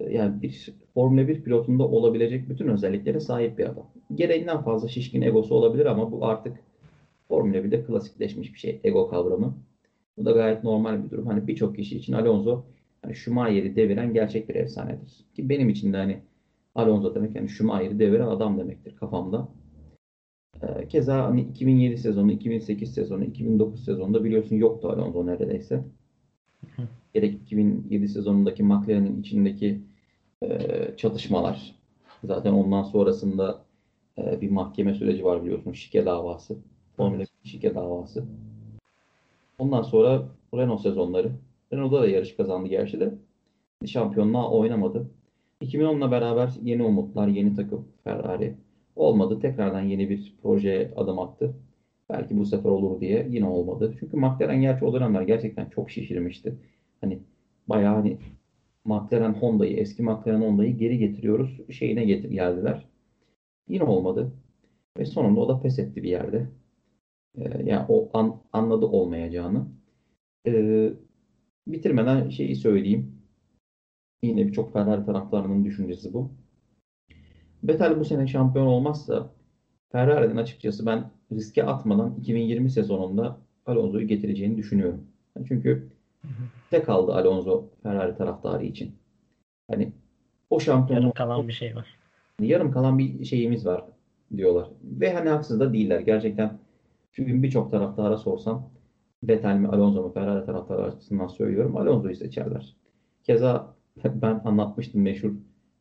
[0.00, 3.90] Ee, Yani bir Formula 1 pilotunda olabilecek bütün özelliklere sahip bir adam.
[4.14, 6.56] Gereğinden fazla şişkin egosu olabilir ama bu artık
[7.28, 9.54] Formula 1'de klasikleşmiş bir şey, ego kavramı.
[10.16, 11.26] Bu da gayet normal bir durum.
[11.26, 12.64] Hani birçok kişi için Alonso
[13.02, 15.24] hani Schumacher'i deviren gerçek bir efsanedir.
[15.34, 16.22] Ki benim için de hani
[16.74, 19.48] Alonso demek yani Schumacher'i deviren adam demektir kafamda.
[20.62, 25.84] Ee, Keza hani 2007 sezonu, 2008 sezonu, 2009 sezonunda biliyorsun yoktu Alonso neredeyse.
[26.76, 26.82] Hı.
[27.14, 29.80] Gerek 2007 sezonundaki McLaren'in içindeki
[30.42, 31.74] e, çatışmalar.
[32.24, 33.64] Zaten ondan sonrasında
[34.18, 35.72] e, bir mahkeme süreci var biliyorsun.
[35.72, 36.58] Şike davası.
[36.96, 38.24] Formula 1 şike davası.
[39.58, 40.22] Ondan sonra
[40.54, 41.32] Renault sezonları.
[41.72, 43.14] Renault'da da yarış kazandı gerçi de.
[43.86, 45.10] Şampiyonluğa oynamadı.
[45.62, 48.56] 2010'la beraber yeni umutlar, yeni takım Ferrari
[48.96, 49.40] olmadı.
[49.40, 51.54] Tekrardan yeni bir projeye adım attı.
[52.10, 53.94] Belki bu sefer olur diye yine olmadı.
[54.00, 56.54] Çünkü McLaren gerçi o dönemler gerçekten çok şişirmişti.
[57.00, 57.18] Hani
[57.68, 58.18] bayağı hani
[58.84, 62.86] McLaren Honda'yı, eski McLaren Honda'yı geri getiriyoruz şeyine getir geldiler.
[63.68, 64.32] Yine olmadı.
[64.98, 66.48] Ve sonunda o da pes etti bir yerde.
[67.38, 69.66] Ee, yani o an, anladı olmayacağını.
[70.46, 70.92] Ee,
[71.66, 73.22] bitirmeden şeyi söyleyeyim.
[74.22, 76.30] Yine birçok Ferrari taraftarının düşüncesi bu.
[77.62, 79.30] Vettel bu sene şampiyon olmazsa
[79.92, 85.06] Ferrari'nin açıkçası ben riske atmadan 2020 sezonunda Alonso'yu getireceğini düşünüyorum.
[85.48, 85.88] Çünkü
[86.70, 88.94] tek kaldı Alonso Ferrari taraftarı için.
[89.70, 89.92] Hani
[90.50, 91.86] o şampiyonluğu Yarım kalan bir şey var.
[92.40, 93.84] yarım kalan bir şeyimiz var
[94.36, 94.68] diyorlar.
[94.84, 96.00] Ve hani haksız da değiller.
[96.00, 96.58] Gerçekten
[97.12, 98.70] çünkü birçok taraftara sorsam
[99.24, 101.76] Vettel mi Alonso mu Ferrari taraftarı açısından söylüyorum.
[101.76, 102.76] Alonso'yu seçerler.
[103.22, 105.32] Keza ben anlatmıştım meşhur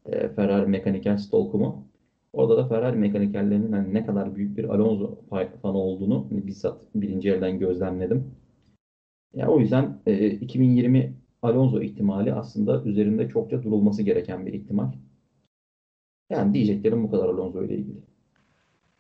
[0.06, 1.88] e, Ferrari mekaniker stalkumu.
[2.34, 5.20] Orada da Ferrari mekanikerlerinin hani ne kadar büyük bir Alonso
[5.62, 8.32] fanı olduğunu hani bizzat birinci elden gözlemledim.
[9.34, 14.92] Ya o yüzden e, 2020 Alonso ihtimali aslında üzerinde çokça durulması gereken bir ihtimal.
[16.30, 18.00] Yani diyeceklerim bu kadar Alonso ile ilgili.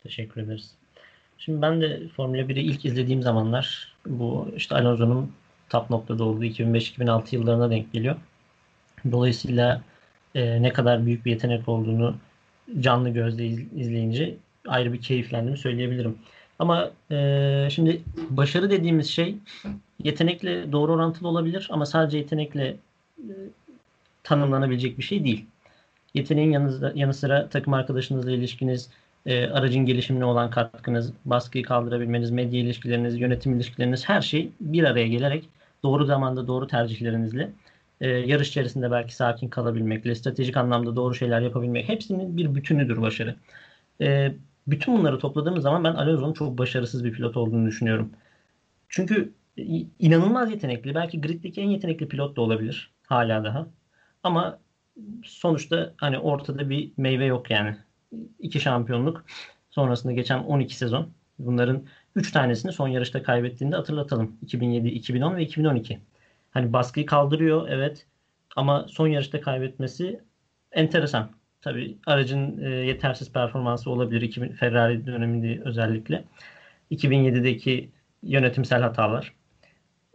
[0.03, 0.75] Teşekkür ederiz.
[1.37, 5.31] Şimdi ben de Formula 1'i ilk izlediğim zamanlar bu işte Alonso'nun
[5.69, 8.15] top noktada olduğu 2005-2006 yıllarına denk geliyor.
[9.11, 9.81] Dolayısıyla
[10.35, 12.15] e, ne kadar büyük bir yetenek olduğunu
[12.79, 14.35] canlı gözle iz- izleyince
[14.67, 16.17] ayrı bir keyiflendiğimi söyleyebilirim.
[16.59, 19.35] Ama e, şimdi başarı dediğimiz şey
[20.03, 22.75] yetenekle doğru orantılı olabilir ama sadece yetenekle
[23.19, 23.33] e,
[24.23, 25.45] tanımlanabilecek bir şey değil.
[26.13, 28.89] Yeteneğin yanı, yanı sıra takım arkadaşınızla ilişkiniz,
[29.25, 35.07] e, aracın gelişimine olan katkınız, baskıyı kaldırabilmeniz, medya ilişkileriniz, yönetim ilişkileriniz her şey bir araya
[35.07, 35.49] gelerek
[35.83, 37.49] doğru zamanda doğru tercihlerinizle
[38.01, 43.35] e, yarış içerisinde belki sakin kalabilmekle, stratejik anlamda doğru şeyler yapabilmek hepsinin bir bütünüdür başarı.
[44.01, 44.35] E,
[44.67, 48.11] bütün bunları topladığımız zaman ben Alonso'nun çok başarısız bir pilot olduğunu düşünüyorum.
[48.89, 49.33] Çünkü
[49.99, 53.67] inanılmaz yetenekli, belki griddeki en yetenekli pilot da olabilir hala daha.
[54.23, 54.59] Ama
[55.25, 57.77] sonuçta hani ortada bir meyve yok yani.
[58.39, 59.25] İki şampiyonluk
[59.69, 61.09] sonrasında geçen 12 sezon.
[61.39, 61.83] Bunların
[62.15, 64.37] 3 tanesini son yarışta kaybettiğinde hatırlatalım.
[64.41, 65.99] 2007, 2010 ve 2012.
[66.51, 68.05] Hani baskıyı kaldırıyor evet
[68.55, 70.19] ama son yarışta kaybetmesi
[70.71, 71.31] enteresan.
[71.61, 76.23] Tabii aracın e, yetersiz performansı olabilir 2000 Ferrari döneminde özellikle.
[76.91, 77.89] 2007'deki
[78.23, 79.33] yönetimsel hatalar.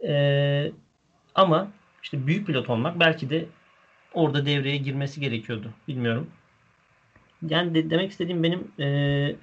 [0.07, 0.71] E,
[1.35, 1.71] ama
[2.03, 3.45] işte büyük pilot olmak belki de
[4.13, 5.73] orada devreye girmesi gerekiyordu.
[5.87, 6.31] Bilmiyorum.
[7.41, 9.35] Yani de, demek istediğim benim e,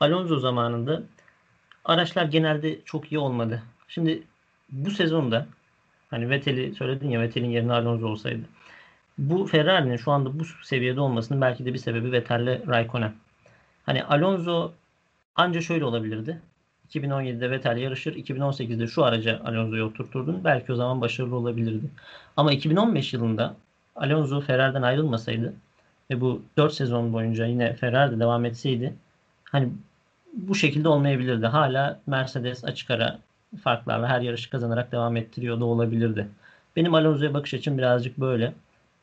[0.00, 1.02] Alonso zamanında
[1.84, 3.62] araçlar genelde çok iyi olmadı.
[3.88, 4.22] Şimdi
[4.70, 5.46] bu sezonda
[6.08, 8.42] hani Vettel'i söyledin ya Vettel'in yerine Alonso olsaydı.
[9.18, 13.12] Bu Ferrari'nin şu anda bu seviyede olmasının belki de bir sebebi Vettel'le Raikkonen.
[13.86, 14.72] Hani Alonso
[15.36, 16.40] anca şöyle olabilirdi.
[16.90, 20.44] 2017'de Vettel yarışır, 2018'de şu araca Alonso'yu oturturdun.
[20.44, 21.86] Belki o zaman başarılı olabilirdi.
[22.36, 23.56] Ama 2015 yılında
[23.96, 25.54] Alonso Ferrari'den ayrılmasaydı
[26.10, 28.94] ve bu 4 sezon boyunca yine Ferrari'de devam etseydi
[29.44, 29.68] hani
[30.32, 31.46] bu şekilde olmayabilirdi.
[31.46, 33.18] Hala Mercedes açık ara
[33.62, 36.28] farklarla her yarışı kazanarak devam ettiriyor da olabilirdi.
[36.76, 38.52] Benim Alonso'ya bakış açım birazcık böyle.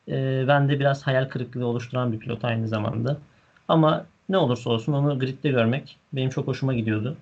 [0.08, 3.18] Ee, ben de biraz hayal kırıklığı oluşturan bir pilot aynı zamanda.
[3.68, 7.16] Ama ne olursa olsun onu gridde görmek benim çok hoşuma gidiyordu.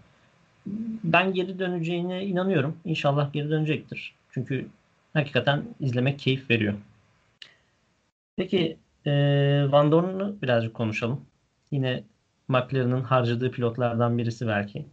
[1.05, 2.77] Ben geri döneceğine inanıyorum.
[2.85, 4.15] İnşallah geri dönecektir.
[4.31, 4.67] Çünkü
[5.13, 6.75] hakikaten izlemek keyif veriyor.
[8.37, 11.27] Peki Ee, Van Dorn'u birazcık konuşalım.
[11.71, 12.05] Yine
[12.49, 14.87] McLaren'ın harcadığı pilotlardan birisi belki.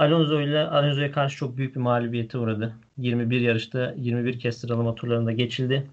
[0.00, 2.74] Alonso ile Alonso'ya karşı çok büyük bir mağlubiyete uğradı.
[2.98, 5.86] 21 yarışta 21 kez sıralama turlarında geçildi.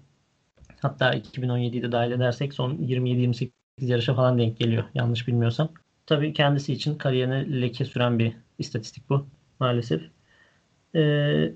[0.80, 5.68] Hatta 2017'yi de dahil edersek son 27-28 yarışa falan denk geliyor yanlış bilmiyorsam.
[6.06, 9.26] Tabii kendisi için kariyerine leke süren bir istatistik bu
[9.60, 10.02] maalesef.
[10.94, 11.52] Ee,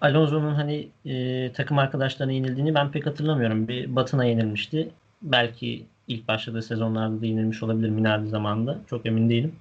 [0.00, 3.68] Alonso'nun hani e, takım arkadaşlarına yenildiğini ben pek hatırlamıyorum.
[3.68, 4.90] Bir Batına yenilmişti.
[5.22, 8.78] Belki ilk başladığı sezonlarda da yenilmiş olabilir Minardi zamanında.
[8.90, 9.52] Çok emin değilim.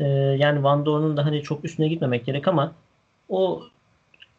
[0.00, 0.04] Ee,
[0.38, 2.72] yani Van Dorn'un da hani çok üstüne gitmemek gerek ama
[3.28, 3.62] o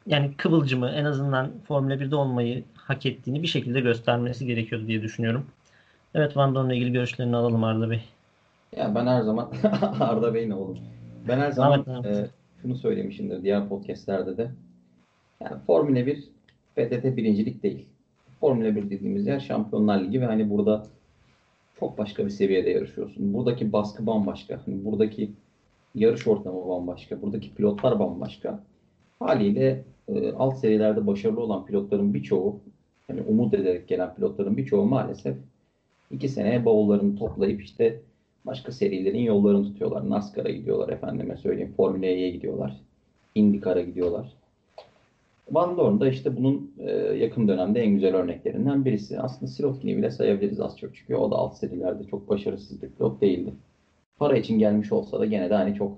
[0.07, 5.45] yani kıvılcımı en azından Formula 1'de olmayı hak ettiğini bir şekilde göstermesi gerekiyordu diye düşünüyorum.
[6.15, 8.01] Evet Van Dorn'la ilgili görüşlerini alalım Arda Bey.
[8.77, 9.51] Ya ben her zaman
[9.99, 10.77] Arda Bey ne oğlum?
[11.27, 12.05] Ben her zaman Ahmet, Ahmet.
[12.05, 12.27] e,
[12.61, 14.51] şunu söylemişimdir diğer podcastlerde de.
[15.41, 16.23] Yani Formula 1
[16.75, 17.85] PTT birincilik değil.
[18.39, 20.83] Formula 1 dediğimiz yer Şampiyonlar Ligi ve hani burada
[21.79, 23.33] çok başka bir seviyede yarışıyorsun.
[23.33, 24.59] Buradaki baskı bambaşka.
[24.65, 25.31] Hani buradaki
[25.95, 27.21] yarış ortamı bambaşka.
[27.21, 28.63] Buradaki pilotlar bambaşka.
[29.19, 32.59] Haliyle e, alt seviyelerde başarılı olan pilotların birçoğu,
[33.07, 35.35] hani umut ederek gelen pilotların birçoğu maalesef
[36.11, 38.01] iki seneye bavullarını toplayıp işte
[38.45, 40.09] başka serilerin yollarını tutuyorlar.
[40.09, 41.73] NASCAR'a gidiyorlar efendime söyleyeyim.
[41.77, 42.81] Formula E'ye gidiyorlar.
[43.35, 44.33] IndyCar'a gidiyorlar.
[45.51, 49.19] Van Dorn da işte bunun e, yakın dönemde en güzel örneklerinden birisi.
[49.19, 53.21] Aslında Sirotkin'i bile sayabiliriz az çok çünkü o da alt serilerde çok başarısız bir pilot
[53.21, 53.53] değildi.
[54.17, 55.97] Para için gelmiş olsa da gene de hani çok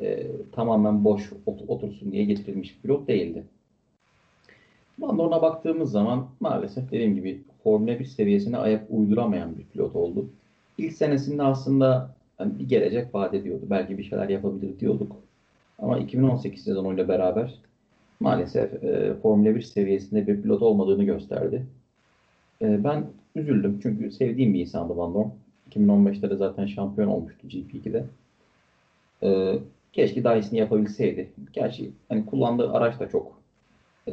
[0.00, 3.44] e, tamamen boş ot- otursun diye getirilmiş bir pilot değildi.
[4.98, 10.26] Van Dorn'a baktığımız zaman maalesef dediğim gibi Formula 1 seviyesine ayak uyduramayan bir pilot oldu.
[10.78, 13.64] İlk senesinde aslında hani bir gelecek vaat ediyordu.
[13.70, 15.16] Belki bir şeyler yapabilir diyorduk.
[15.78, 17.54] Ama 2018 sezonuyla beraber
[18.20, 21.66] maalesef e, Formula 1 seviyesinde bir pilot olmadığını gösterdi.
[22.62, 25.28] E, ben üzüldüm çünkü sevdiğim bir insandı Van Dorn.
[25.70, 28.04] 2015'te de zaten şampiyon olmuştu GP2'de.
[29.22, 29.58] E,
[29.92, 31.30] keşke daha iyisini yapabilseydi.
[31.52, 33.40] Gerçi hani kullandığı araç da çok
[34.08, 34.12] e,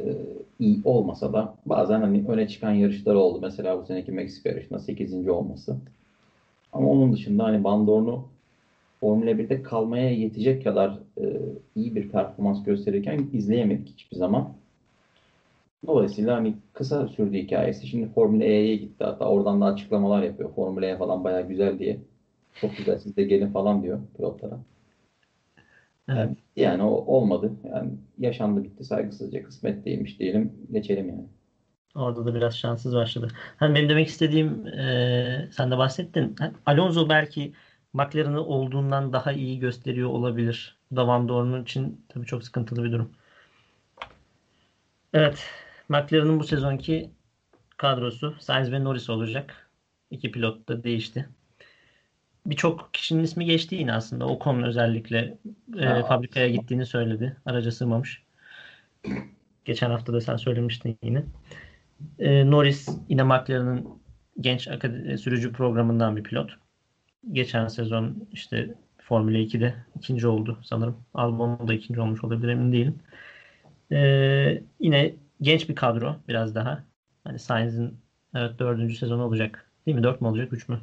[0.58, 3.38] iyi olmasa da bazen hani öne çıkan yarışları oldu.
[3.42, 5.28] Mesela bu seneki Meksika yarışında 8.
[5.28, 5.76] olması.
[6.72, 8.24] Ama onun dışında hani Van Dorn'u
[9.00, 11.24] Formula 1'de kalmaya yetecek kadar e,
[11.74, 14.52] iyi bir performans gösterirken izleyemedik hiçbir zaman.
[15.86, 17.86] Dolayısıyla hani kısa sürdü hikayesi.
[17.86, 19.04] Şimdi Formula E'ye gitti.
[19.04, 20.54] Hatta oradan da açıklamalar yapıyor.
[20.54, 22.00] Formula E falan bayağı güzel diye.
[22.60, 24.58] Çok güzel siz de gelin falan diyor pilotlara.
[26.08, 26.30] Evet.
[26.56, 27.52] Yani, o olmadı.
[27.70, 30.52] Yani yaşandı bitti saygısızca kısmet değilmiş diyelim.
[30.72, 31.24] Geçelim yani.
[31.94, 33.28] Orada da biraz şanssız başladı.
[33.56, 36.36] Hani benim demek istediğim e, sen de bahsettin.
[36.66, 37.52] Alonso belki
[37.92, 40.78] McLaren'ı olduğundan daha iyi gösteriyor olabilir.
[40.90, 43.10] Bu da Van Dorn'un için tabii çok sıkıntılı bir durum.
[45.12, 45.44] Evet.
[45.88, 47.10] McLaren'ın bu sezonki
[47.76, 49.70] kadrosu Sainz ve Norris olacak.
[50.10, 51.28] İki pilot da değişti.
[52.46, 54.26] Birçok kişinin ismi geçti yine aslında.
[54.26, 55.38] Ocon özellikle
[55.78, 57.36] e, fabrikaya gittiğini söyledi.
[57.46, 58.22] Araca sığmamış.
[59.64, 61.24] Geçen hafta da sen söylemiştin yine.
[62.18, 63.88] E, Norris yine McLaren'ın
[64.40, 66.50] genç akad- sürücü programından bir pilot.
[67.32, 70.96] Geçen sezon işte Formula 2'de ikinci oldu sanırım.
[71.14, 72.98] Albon da ikinci olmuş olabilir emin değilim.
[73.92, 76.84] E, yine genç bir kadro biraz daha.
[77.24, 78.00] Hani Sainz'in
[78.34, 79.70] evet dördüncü sezonu olacak.
[79.86, 80.04] Değil mi?
[80.04, 80.52] Dört mü olacak?
[80.52, 80.80] Üç mü?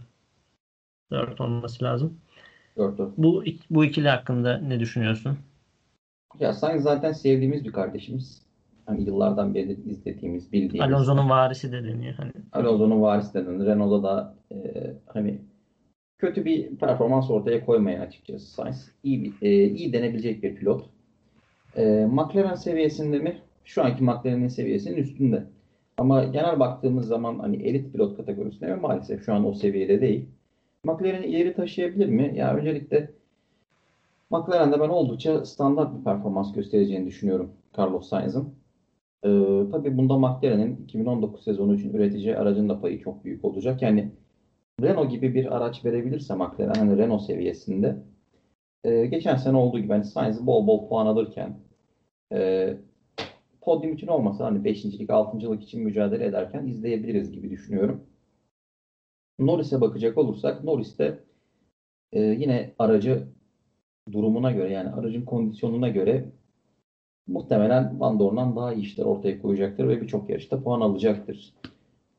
[1.11, 2.17] Dört olması lazım.
[2.77, 3.17] 4-4.
[3.17, 5.37] Bu, bu ikili hakkında ne düşünüyorsun?
[6.39, 8.41] Ya Sainz zaten sevdiğimiz bir kardeşimiz.
[8.85, 10.81] Hani yıllardan beri izlediğimiz, bildiğimiz.
[10.93, 12.13] Alonso'nun varisi de deniyor.
[12.15, 14.57] Hani Alonso'nun varisi denen Renault'da da e,
[15.05, 15.41] hani
[16.17, 18.91] kötü bir performans ortaya koymayan açıkçası Sainz.
[19.03, 20.89] İyi, bir- e, iyi denebilecek bir pilot.
[21.75, 23.41] E, McLaren seviyesinde mi?
[23.65, 25.43] Şu anki McLaren'in seviyesinin üstünde.
[25.97, 28.81] Ama genel baktığımız zaman hani elit pilot kategorisinde mi?
[28.81, 30.25] Maalesef şu an o seviyede değil.
[30.83, 32.33] McLaren'i ileri taşıyabilir mi?
[32.35, 33.11] Ya öncelikle
[34.29, 38.53] McLaren'de ben oldukça standart bir performans göstereceğini düşünüyorum Carlos Sainz'ın.
[39.23, 39.29] Ee,
[39.71, 43.81] tabii bunda McLaren'in 2019 sezonu için üretici aracın da payı çok büyük olacak.
[43.81, 44.11] Yani
[44.81, 47.97] Renault gibi bir araç verebilirse McLaren hani Renault seviyesinde
[48.83, 51.59] e, geçen sene olduğu gibi hani Sainz bol bol puan alırken
[52.33, 52.73] e,
[53.61, 58.03] podyum için olmasa hani 5.lik 6.lık için mücadele ederken izleyebiliriz gibi düşünüyorum.
[59.39, 61.19] Norris'e bakacak olursak Norris de
[62.11, 63.27] e, yine aracı
[64.11, 66.25] durumuna göre yani aracın kondisyonuna göre
[67.27, 71.53] muhtemelen Van Dorn'dan daha iyi işler ortaya koyacaktır ve birçok yarışta puan alacaktır.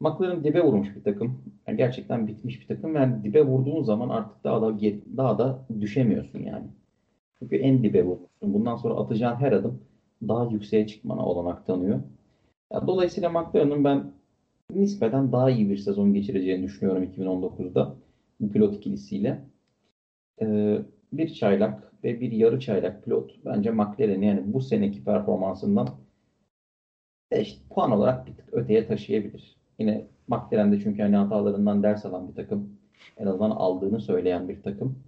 [0.01, 1.43] McLaren dibe vurmuş bir takım.
[1.67, 2.95] Yani gerçekten bitmiş bir takım.
[2.97, 4.81] Yani dibe vurduğun zaman artık daha da
[5.17, 6.67] daha da düşemiyorsun yani.
[7.39, 8.55] Çünkü en dibe vurmuşsun.
[8.55, 9.81] Bundan sonra atacağın her adım
[10.29, 12.01] daha yükseğe çıkmana olanak tanıyor.
[12.87, 14.13] Dolayısıyla McLaren'ın ben
[14.75, 17.95] nispeten daha iyi bir sezon geçireceğini düşünüyorum 2019'da
[18.41, 19.41] bu pilot ikilisiyle.
[20.43, 20.79] Ee,
[21.13, 25.89] bir çaylak ve bir yarı çaylak pilot bence McLaren'i yani bu seneki performansından
[27.41, 29.57] işte puan olarak bir tık öteye taşıyabilir.
[29.79, 32.79] Yine McLaren'de çünkü hani hatalarından ders alan bir takım.
[33.17, 34.99] En azından aldığını söyleyen bir takım.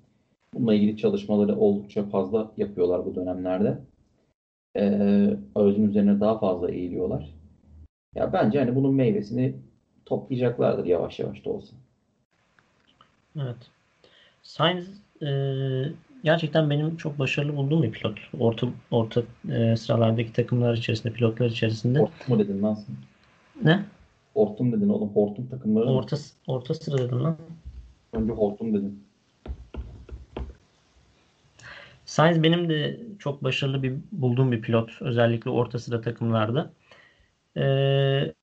[0.54, 3.78] Bununla ilgili çalışmaları oldukça fazla yapıyorlar bu dönemlerde.
[4.76, 7.34] Ee, aracın üzerine daha fazla eğiliyorlar.
[8.14, 9.54] Ya bence hani bunun meyvesini
[10.06, 11.76] toplayacaklardır yavaş yavaş da olsa.
[13.36, 13.56] Evet.
[14.42, 14.88] Sainz
[15.22, 15.28] e,
[16.24, 18.18] gerçekten benim çok başarılı bulduğum bir pilot.
[18.38, 21.98] Orta orta e, sıralardaki takımlar içerisinde, pilotlar içerisinde.
[21.98, 22.96] Hortum mu dedin lan sen?
[23.62, 23.84] Ne?
[24.34, 25.08] Hortum dedin oğlum.
[25.08, 25.84] Hortum takımları.
[25.84, 27.36] Orta orta sıra dedim lan.
[28.12, 29.03] Önce hortum dedin.
[32.14, 35.02] Sainz benim de çok başarılı bir bulduğum bir pilot.
[35.02, 36.72] Özellikle orta sıra takımlarda.
[37.56, 38.34] Ee,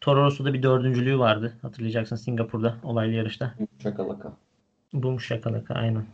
[0.00, 1.56] Toro Rosso'da bir dördüncülüğü vardı.
[1.62, 3.54] Hatırlayacaksın Singapur'da olaylı yarışta.
[3.82, 4.32] Şakalaka.
[4.92, 6.06] Bum şakalaka aynen.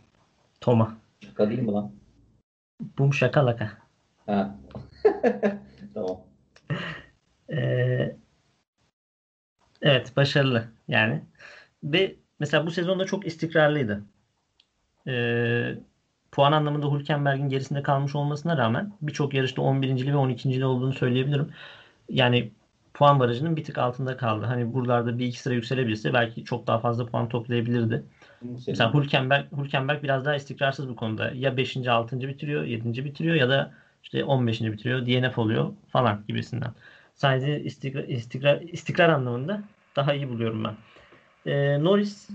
[0.61, 0.97] Toma.
[1.21, 1.91] Şaka değil mi lan?
[2.97, 3.71] Bum şakalaka.
[4.25, 4.55] Ha.
[5.93, 6.19] tamam.
[7.51, 8.15] Ee,
[9.81, 11.21] evet başarılı yani.
[11.83, 14.03] Ve mesela bu sezonda çok istikrarlıydı.
[15.07, 15.75] Ee,
[16.33, 20.07] puan anlamında Hülkenberg'in gerisinde kalmış olmasına rağmen birçok yarışta 11.
[20.13, 20.65] ve 12.
[20.65, 21.49] olduğunu söyleyebilirim.
[22.09, 22.51] Yani
[22.93, 24.45] puan barajının bir tık altında kaldı.
[24.45, 28.03] Hani buralarda bir iki sıra yükselebilirse belki çok daha fazla puan toplayabilirdi.
[28.41, 31.31] Senin- Mesela Hülkenberg, Hülkenberg biraz daha istikrarsız bu konuda.
[31.35, 31.87] Ya 5.
[31.87, 32.27] 6.
[32.27, 33.05] bitiriyor, 7.
[33.05, 33.71] bitiriyor ya da
[34.03, 34.71] işte 15.
[34.71, 36.71] bitiriyor, DNF oluyor falan gibisinden.
[37.15, 39.61] Sadece istikrar, istikrar, istikrar anlamında
[39.95, 40.73] daha iyi buluyorum ben.
[41.51, 42.29] Ee, Norris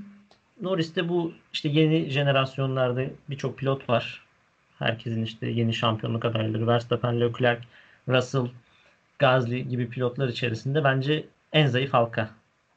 [0.61, 4.25] Norris'te bu işte yeni jenerasyonlarda birçok pilot var.
[4.79, 6.67] Herkesin işte yeni şampiyonluk adayları.
[6.67, 7.63] Verstappen, Leclerc,
[8.09, 8.47] Russell,
[9.19, 12.31] Gasly gibi pilotlar içerisinde bence en zayıf halka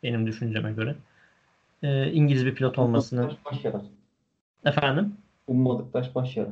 [0.04, 0.96] benim düşünceme göre.
[1.84, 2.78] Ee, İngiliz bir pilot
[3.64, 3.82] yarar.
[4.66, 5.16] efendim
[5.48, 6.52] Ummadık taş baş yarar.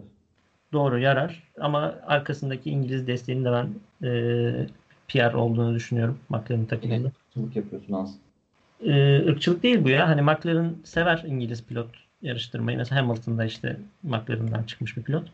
[0.73, 3.67] doğru yarar ama arkasındaki İngiliz desteğinin de ben
[4.07, 4.67] e,
[5.07, 7.11] PR olduğunu düşünüyorum McLaren takımında.
[7.33, 8.15] Çabuk yapıyorsun Hans.
[8.85, 10.07] Ee, ırkçılık değil bu ya.
[10.07, 11.89] Hani McLaren sever İngiliz pilot
[12.21, 12.77] yarıştırmayı.
[12.77, 15.27] Mesela Hamilton'da işte McLaren'dan çıkmış bir pilot.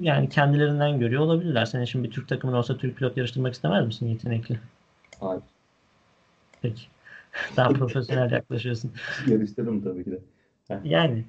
[0.00, 1.64] Yani kendilerinden görüyor olabilirler.
[1.64, 4.58] Senin şimdi bir Türk takımın olsa Türk pilot yarıştırmak istemez misin yetenekli?
[5.20, 5.42] Hayır.
[6.62, 6.82] Peki.
[7.56, 8.92] Daha profesyonel yaklaşıyorsun.
[9.28, 10.18] Yarıştırırım tabii ki de.
[10.84, 11.24] Yani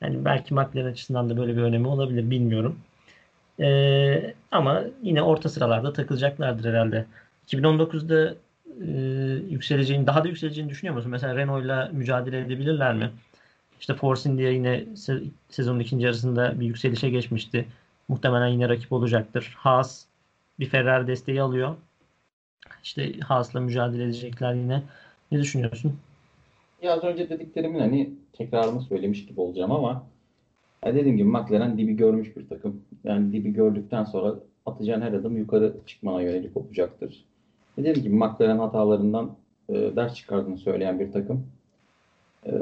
[0.00, 2.78] yani belki McLaren açısından da böyle bir önemi olabilir bilmiyorum.
[3.60, 7.06] Ee, ama yine orta sıralarda takılacaklardır herhalde.
[7.46, 8.34] 2019'da
[8.86, 8.90] e,
[9.50, 11.10] yükseleceğini, daha da yükseleceğini düşünüyor musun?
[11.10, 13.10] Mesela Renault'la mücadele edebilirler mi?
[13.80, 17.66] İşte Force India yine se- sezonun ikinci yarısında bir yükselişe geçmişti.
[18.08, 19.54] Muhtemelen yine rakip olacaktır.
[19.56, 20.04] Haas
[20.60, 21.76] bir Ferrari desteği alıyor.
[22.82, 24.82] İşte Haas'la mücadele edecekler yine.
[25.32, 25.98] Ne düşünüyorsun?
[26.82, 30.06] Ya az önce dediklerimin hani tekrarını söylemiş gibi olacağım ama
[30.84, 32.82] ya dediğim gibi McLaren dibi görmüş bir takım.
[33.04, 34.34] Yani dibi gördükten sonra
[34.66, 37.24] atacağın her adım yukarı çıkmana yönelik olacaktır.
[37.78, 39.36] Dediğim gibi McLaren hatalarından
[39.68, 41.46] e, ders çıkardığını söyleyen bir takım.
[42.46, 42.52] E,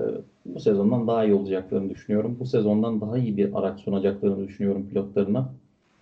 [0.46, 2.36] bu sezondan daha iyi olacaklarını düşünüyorum.
[2.40, 5.48] Bu sezondan daha iyi bir araç sunacaklarını düşünüyorum pilotlarına.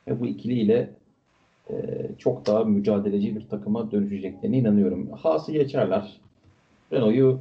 [0.09, 0.90] Ve bu ikiliyle
[1.70, 1.74] e,
[2.18, 5.11] çok daha mücadeleci bir takıma dönüşeceklerine inanıyorum.
[5.12, 6.20] Haas'ı geçerler.
[6.92, 7.40] Renault'u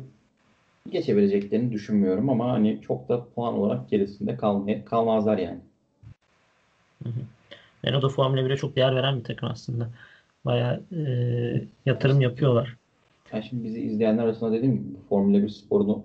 [0.90, 5.60] geçebileceklerini düşünmüyorum ama hani çok da puan olarak gerisinde kalmay kalmazlar yani.
[7.86, 9.90] Renault da Formula 1'e çok değer veren bir takım aslında.
[10.46, 11.02] Bayağı e,
[11.86, 12.78] yatırım yapıyorlar.
[13.34, 16.04] Yani şimdi bizi izleyenler arasında dediğim gibi bu Formula 1 sporunu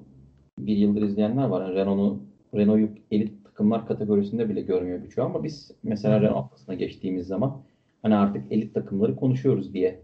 [0.59, 1.65] bir yıldır izleyenler var.
[1.65, 2.21] Yani Renault'u
[2.55, 6.21] Renault'u elit takımlar kategorisinde bile görmüyor birçoğu ama biz mesela.
[6.21, 7.63] Renault haftasına geçtiğimiz zaman
[8.03, 10.01] hani artık elit takımları konuşuyoruz diye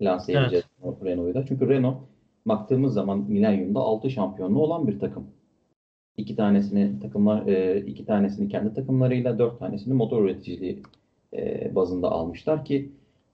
[0.00, 0.42] lanse Evet.
[0.42, 0.64] edeceğiz
[1.04, 1.44] Renault'u da.
[1.46, 1.98] Çünkü Renault
[2.46, 5.26] baktığımız zaman Milenyum'da 6 şampiyonluğu olan bir takım.
[6.16, 10.82] İki tanesini takımlar e, iki tanesini kendi takımlarıyla dört tanesini motor üreticiliği
[11.36, 12.92] e, bazında almışlar ki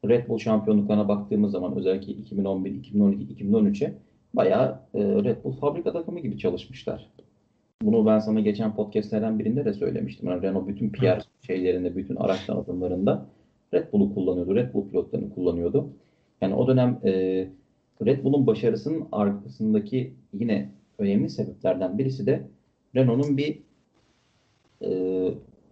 [0.09, 3.95] Red Bull şampiyonluklarına baktığımız zaman özellikle 2011, 2012, 2013'e
[4.35, 7.11] bayağı e, Red Bull fabrika takımı gibi çalışmışlar.
[7.83, 10.29] Bunu ben sana geçen podcastlerden birinde de söylemiştim.
[10.29, 13.27] Yani Renault bütün PR şeylerinde, bütün araç tanıtımlarında
[13.75, 14.55] Red Bull'u kullanıyordu.
[14.55, 15.89] Red Bull pilotlarını kullanıyordu.
[16.41, 17.11] Yani o dönem e,
[18.07, 22.43] Red Bull'un başarısının arkasındaki yine önemli sebeplerden birisi de
[22.95, 23.59] Renault'un bir
[24.81, 24.91] e,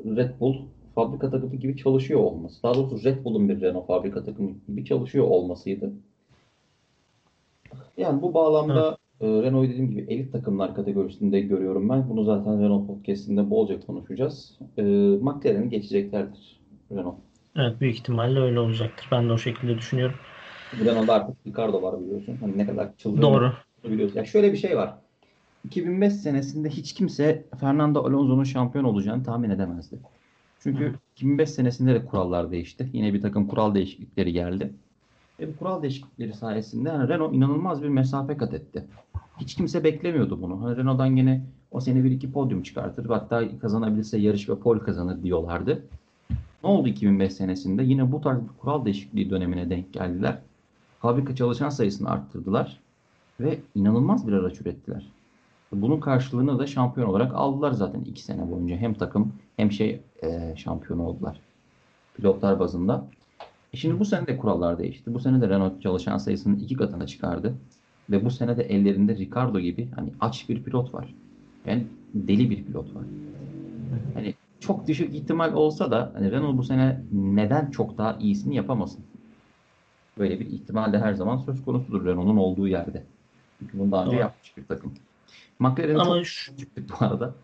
[0.04, 0.56] Red Bull
[0.94, 2.62] fabrika takımı gibi çalışıyor olması.
[2.62, 5.92] Daha doğrusu Red Bull'un bir Renault fabrika takımı gibi çalışıyor olmasıydı.
[7.96, 12.10] Yani bu bağlamda e, Renault'u dediğim gibi elit takımlar kategorisinde görüyorum ben.
[12.10, 14.58] Bunu zaten Renault podcast'inde bolca konuşacağız.
[14.76, 14.82] E,
[15.20, 16.60] McLaren'i geçeceklerdir
[16.92, 17.18] Renault.
[17.56, 19.08] Evet büyük ihtimalle öyle olacaktır.
[19.12, 20.16] Ben de o şekilde düşünüyorum.
[20.84, 22.36] Renault'da artık Ricardo var biliyorsun.
[22.40, 23.52] Hani ne kadar çılgın Doğru.
[23.84, 24.16] biliyoruz.
[24.16, 24.94] Ya şöyle bir şey var.
[25.64, 29.98] 2005 senesinde hiç kimse Fernando Alonso'nun şampiyon olacağını tahmin edemezdi.
[30.62, 30.94] Çünkü Hı.
[31.16, 32.90] 2005 senesinde de kurallar değişti.
[32.92, 34.72] Yine bir takım kural değişiklikleri geldi.
[35.40, 38.84] Ve bu kural değişiklikleri sayesinde hani Renault inanılmaz bir mesafe kat etti.
[39.40, 40.64] Hiç kimse beklemiyordu bunu.
[40.64, 43.06] Hani Renault'dan yine o sene bir iki podyum çıkartır.
[43.06, 45.82] Hatta kazanabilirse yarış ve pol kazanır diyorlardı.
[46.64, 47.82] Ne oldu 2005 senesinde?
[47.82, 50.38] Yine bu tarz bir kural değişikliği dönemine denk geldiler.
[51.00, 52.80] Fabrika çalışan sayısını arttırdılar
[53.40, 55.06] ve inanılmaz bir araç ürettiler.
[55.72, 58.76] Bunun karşılığını da şampiyon olarak aldılar zaten iki sene boyunca.
[58.76, 61.40] Hem takım hem şey e, şampiyon oldular.
[62.14, 63.06] Pilotlar bazında.
[63.72, 65.14] E şimdi bu sene de kurallar değişti.
[65.14, 67.54] Bu sene de Renault çalışan sayısının iki katına çıkardı.
[68.10, 71.14] Ve bu sene de ellerinde Ricardo gibi hani aç bir pilot var.
[71.66, 73.04] Yani deli bir pilot var.
[74.14, 79.04] Hani çok düşük ihtimal olsa da hani Renault bu sene neden çok daha iyisini yapamasın?
[80.18, 83.06] Böyle bir ihtimal de her zaman söz konusudur Renault'un olduğu yerde.
[83.58, 84.20] Çünkü bunu daha önce Doğru.
[84.20, 84.94] yapmış bir takım.
[85.58, 87.34] McLaren'in çok şu- bu arada.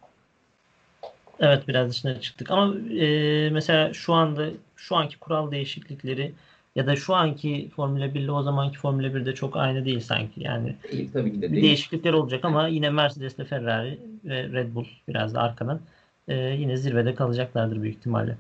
[1.41, 6.33] Evet biraz dışına çıktık ama e, mesela şu anda şu anki kural değişiklikleri
[6.77, 10.43] ya da şu anki Formula 1 ile o zamanki Formula 1'de çok aynı değil sanki.
[10.43, 11.63] Yani Değil tabii ki de değil.
[11.63, 15.81] değişiklikler olacak ama yine Mercedes ile Ferrari ve Red Bull biraz da arkadan
[16.29, 18.37] e, yine zirvede kalacaklardır büyük ihtimalle.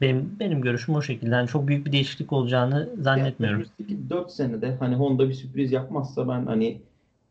[0.00, 1.34] Benim benim görüşüm o şekilde.
[1.34, 3.60] Yani çok büyük bir değişiklik olacağını zannetmiyorum.
[3.60, 6.78] Yani önümüzdeki 4 senede hani Honda bir sürpriz yapmazsa ben hani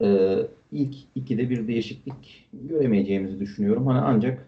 [0.02, 0.38] e,
[0.72, 3.88] ilk ikide bir değişiklik göremeyeceğimizi düşünüyorum.
[3.88, 4.46] Hani ancak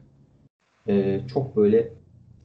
[0.88, 1.90] e, çok böyle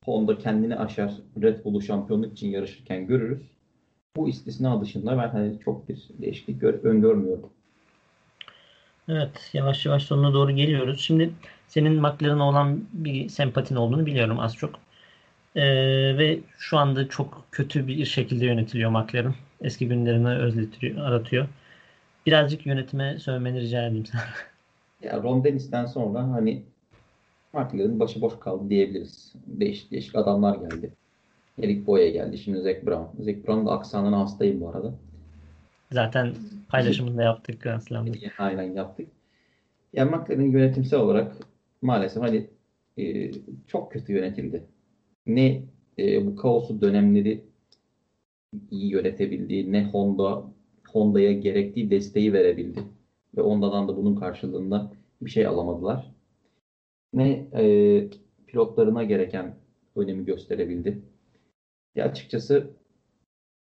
[0.04, 1.12] Honda kendini aşar
[1.42, 3.42] Red Bull'u şampiyonluk için yarışırken görürüz.
[4.16, 7.50] Bu istisna dışında ben hani çok bir değişiklik gör- öngörmüyorum.
[9.08, 11.00] Evet, yavaş yavaş sonuna doğru geliyoruz.
[11.00, 11.30] Şimdi
[11.68, 14.74] senin McLaren'a olan bir sempatin olduğunu biliyorum az çok.
[15.56, 15.62] Ee,
[16.18, 19.34] ve şu anda çok kötü bir şekilde yönetiliyor McLaren.
[19.60, 21.48] Eski günlerini özletiyor, aratıyor.
[22.26, 24.22] Birazcık yönetime sövmeni rica edeyim sana.
[25.02, 26.62] Ya Ron Dennis'ten sonra hani
[27.52, 29.32] McLaren başıboş kaldı diyebiliriz.
[29.46, 30.92] Değişik değişik adamlar geldi.
[31.58, 32.38] Eric Boya geldi.
[32.38, 33.22] Şimdi Zac Brown.
[33.22, 34.94] Zac Brown'un da aksanına hastayım bu arada.
[35.92, 36.34] Zaten
[36.68, 38.10] paylaşımını da yaptık Grand Slam'da.
[38.38, 39.08] Aynen yaptık.
[39.92, 41.36] Yani McLaren yönetimsel olarak
[41.82, 42.46] maalesef hani
[42.98, 43.30] e,
[43.66, 44.64] çok kötü yönetildi.
[45.26, 45.62] Ne
[45.98, 47.44] e, bu kaosu dönemleri
[48.70, 50.44] iyi yönetebildi, ne Honda
[50.88, 52.80] Honda'ya gerektiği desteği verebildi.
[53.36, 54.92] Ve Honda'dan da bunun karşılığında
[55.22, 56.12] bir şey alamadılar.
[57.12, 58.08] Ne e,
[58.46, 59.56] pilotlarına gereken
[59.96, 61.02] önemi gösterebildi.
[61.94, 62.70] Ya açıkçası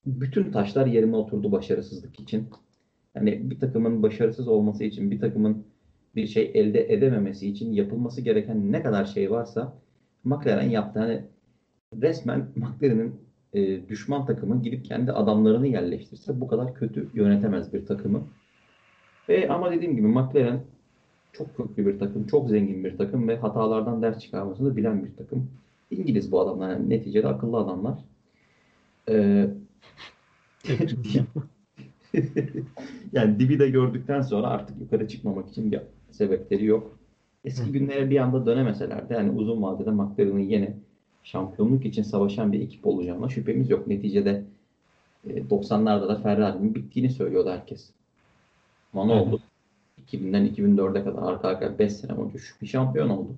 [0.05, 2.49] bütün taşlar yerine oturdu başarısızlık için.
[3.15, 5.65] Yani bir takımın başarısız olması için, bir takımın
[6.15, 9.73] bir şey elde edememesi için yapılması gereken ne kadar şey varsa
[10.23, 10.99] McLaren yaptı.
[10.99, 11.21] Hani
[12.01, 13.15] resmen McLaren'in
[13.53, 18.27] e, düşman takımı gidip kendi adamlarını yerleştirse bu kadar kötü yönetemez bir takımı.
[19.29, 20.61] Ve ama dediğim gibi McLaren
[21.33, 25.49] çok köklü bir takım, çok zengin bir takım ve hatalardan ders çıkarmasını bilen bir takım.
[25.91, 26.69] İngiliz bu adamlar.
[26.69, 27.99] Yani neticede akıllı adamlar.
[29.09, 29.49] Ee,
[33.13, 36.97] yani dibi de gördükten sonra artık yukarı çıkmamak için bir sebepleri yok.
[37.45, 40.73] Eski günlere bir anda dönemeseler de yani uzun vadede McLaren'ın yine
[41.23, 43.87] şampiyonluk için savaşan bir ekip olacağına şüphemiz yok.
[43.87, 44.43] Neticede
[45.27, 47.89] e, 90'larda da Ferrari'nin bittiğini söylüyordu herkes.
[48.93, 49.41] Ama ne oldu?
[50.13, 53.29] 2000'den 2004'e kadar arka arkaya 5 sene boyunca bir şampiyon oldu.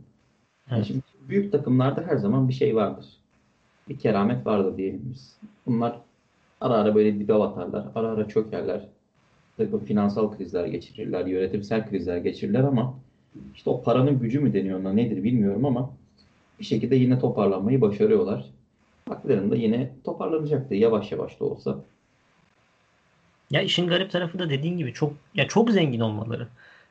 [0.72, 0.86] Evet.
[0.86, 3.05] şimdi büyük takımlarda her zaman bir şey vardır.
[3.89, 5.38] Bir keramet vardır diyelim biz.
[5.65, 5.99] Bunlar
[6.61, 8.88] ara ara böyle dibe batarlar, ara ara çökerler.
[9.57, 12.93] Takım finansal krizler geçirirler, yönetimsel krizler geçirirler ama
[13.55, 15.91] işte o paranın gücü mü deniyor ona nedir bilmiyorum ama
[16.59, 18.45] bir şekilde yine toparlanmayı başarıyorlar.
[19.07, 21.80] McLaren da yine toparlanacaktı yavaş yavaş da olsa.
[23.51, 26.47] Ya işin garip tarafı da dediğin gibi çok ya çok zengin olmaları.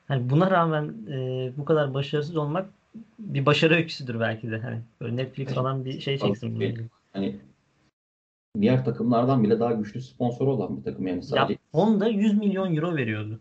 [0.08, 2.70] Hani buna rağmen e, bu kadar başarısız olmak
[3.18, 4.58] bir başarı öyküsüdür belki de.
[4.58, 6.84] Hani böyle Netflix falan bir şey çeksin ilgili.
[7.12, 7.36] Hani
[8.60, 11.58] diğer takımlardan bile daha güçlü sponsor olan bir takım yani Ya sadece.
[11.72, 13.40] Honda 100 milyon euro veriyordu.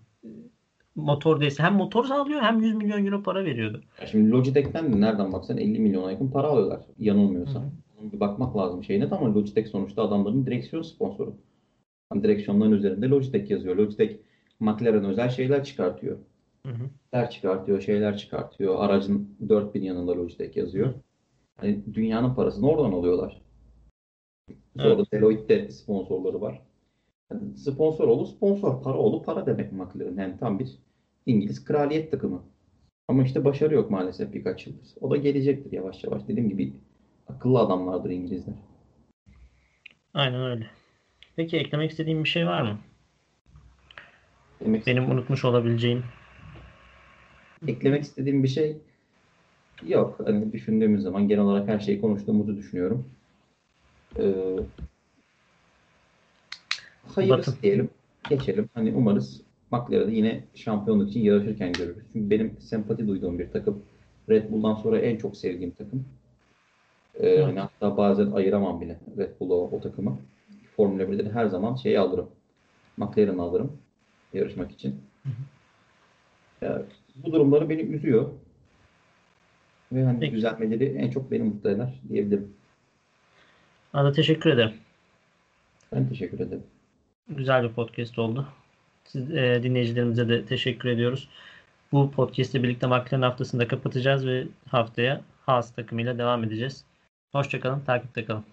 [0.95, 3.81] Motor değilse hem motor sağlıyor hem 100 milyon euro para veriyordu.
[4.01, 7.63] Ya Şimdi Logitech'ten de nereden baksan 50 milyona yakın para alıyorlar yanılmıyorsam.
[8.01, 11.35] Bir bakmak lazım şeyine ama Logitech sonuçta adamların direksiyon sponsoru.
[12.15, 13.75] Direksiyonların üzerinde Logitech yazıyor.
[13.75, 14.15] Logitech
[14.59, 16.17] McLaren özel şeyler çıkartıyor.
[16.65, 16.89] Hı hı.
[17.11, 18.75] Şeyler çıkartıyor, şeyler çıkartıyor.
[18.79, 20.93] Aracın 4000 yanında Logitech yazıyor.
[21.57, 23.41] Hani dünyanın parasını oradan alıyorlar.
[24.77, 25.11] Sonra Evet.
[25.11, 26.61] Deloitte sponsorları var.
[27.31, 30.17] Yani sponsor oğlu sponsor, para oğlu para demek McLaren.
[30.17, 30.69] Yani tam bir
[31.25, 32.43] İngiliz kraliyet takımı.
[33.07, 34.87] Ama işte başarı yok maalesef birkaç yıldır.
[35.01, 36.27] O da gelecektir yavaş yavaş.
[36.27, 36.73] Dediğim gibi
[37.27, 38.55] akıllı adamlardır İngilizler.
[40.13, 40.78] Aynen öyle.
[41.39, 42.77] Peki eklemek istediğin bir şey var mı?
[44.61, 46.03] Demek Benim unutmuş olabileceğim.
[47.67, 48.77] eklemek istediğim bir şey
[49.87, 50.19] yok.
[50.25, 53.09] Hani düşündüğümüz zaman genel olarak her şeyi konuştuğumuzu düşünüyorum.
[54.19, 54.33] Ee,
[57.15, 57.61] hayırlısı Batın.
[57.63, 57.89] diyelim.
[58.29, 58.69] Geçelim.
[58.73, 62.03] Hani umarız McLaren'ı yine şampiyonluk için yarışırken görürüz.
[62.13, 63.83] Çünkü benim sempati duyduğum bir takım.
[64.29, 66.05] Red Bull'dan sonra en çok sevdiğim takım.
[67.15, 67.45] Ee, Evet.
[67.45, 70.19] hani hatta bazen ayıramam bile Red Bull'u o, o takımı.
[70.79, 72.29] Formula 1'de de her zaman şeyi alırım.
[72.97, 73.77] McLaren'ı alırım
[74.33, 75.01] yarışmak için.
[76.61, 76.81] Ya,
[77.15, 78.29] bu durumları beni üzüyor.
[79.91, 80.35] Ve hani Peki.
[80.35, 82.53] düzelmeleri en çok beni mutlu eder diyebilirim.
[83.93, 84.73] Arda teşekkür ederim.
[85.93, 86.63] Ben teşekkür ederim.
[87.29, 88.47] Güzel bir podcast oldu.
[89.05, 91.29] Siz e, dinleyicilerimize de teşekkür ediyoruz.
[91.91, 96.85] Bu podcast'le birlikte McLaren haftasını da kapatacağız ve haftaya Haas takımıyla devam edeceğiz.
[97.31, 98.45] Hoşçakalın, takipte kalın.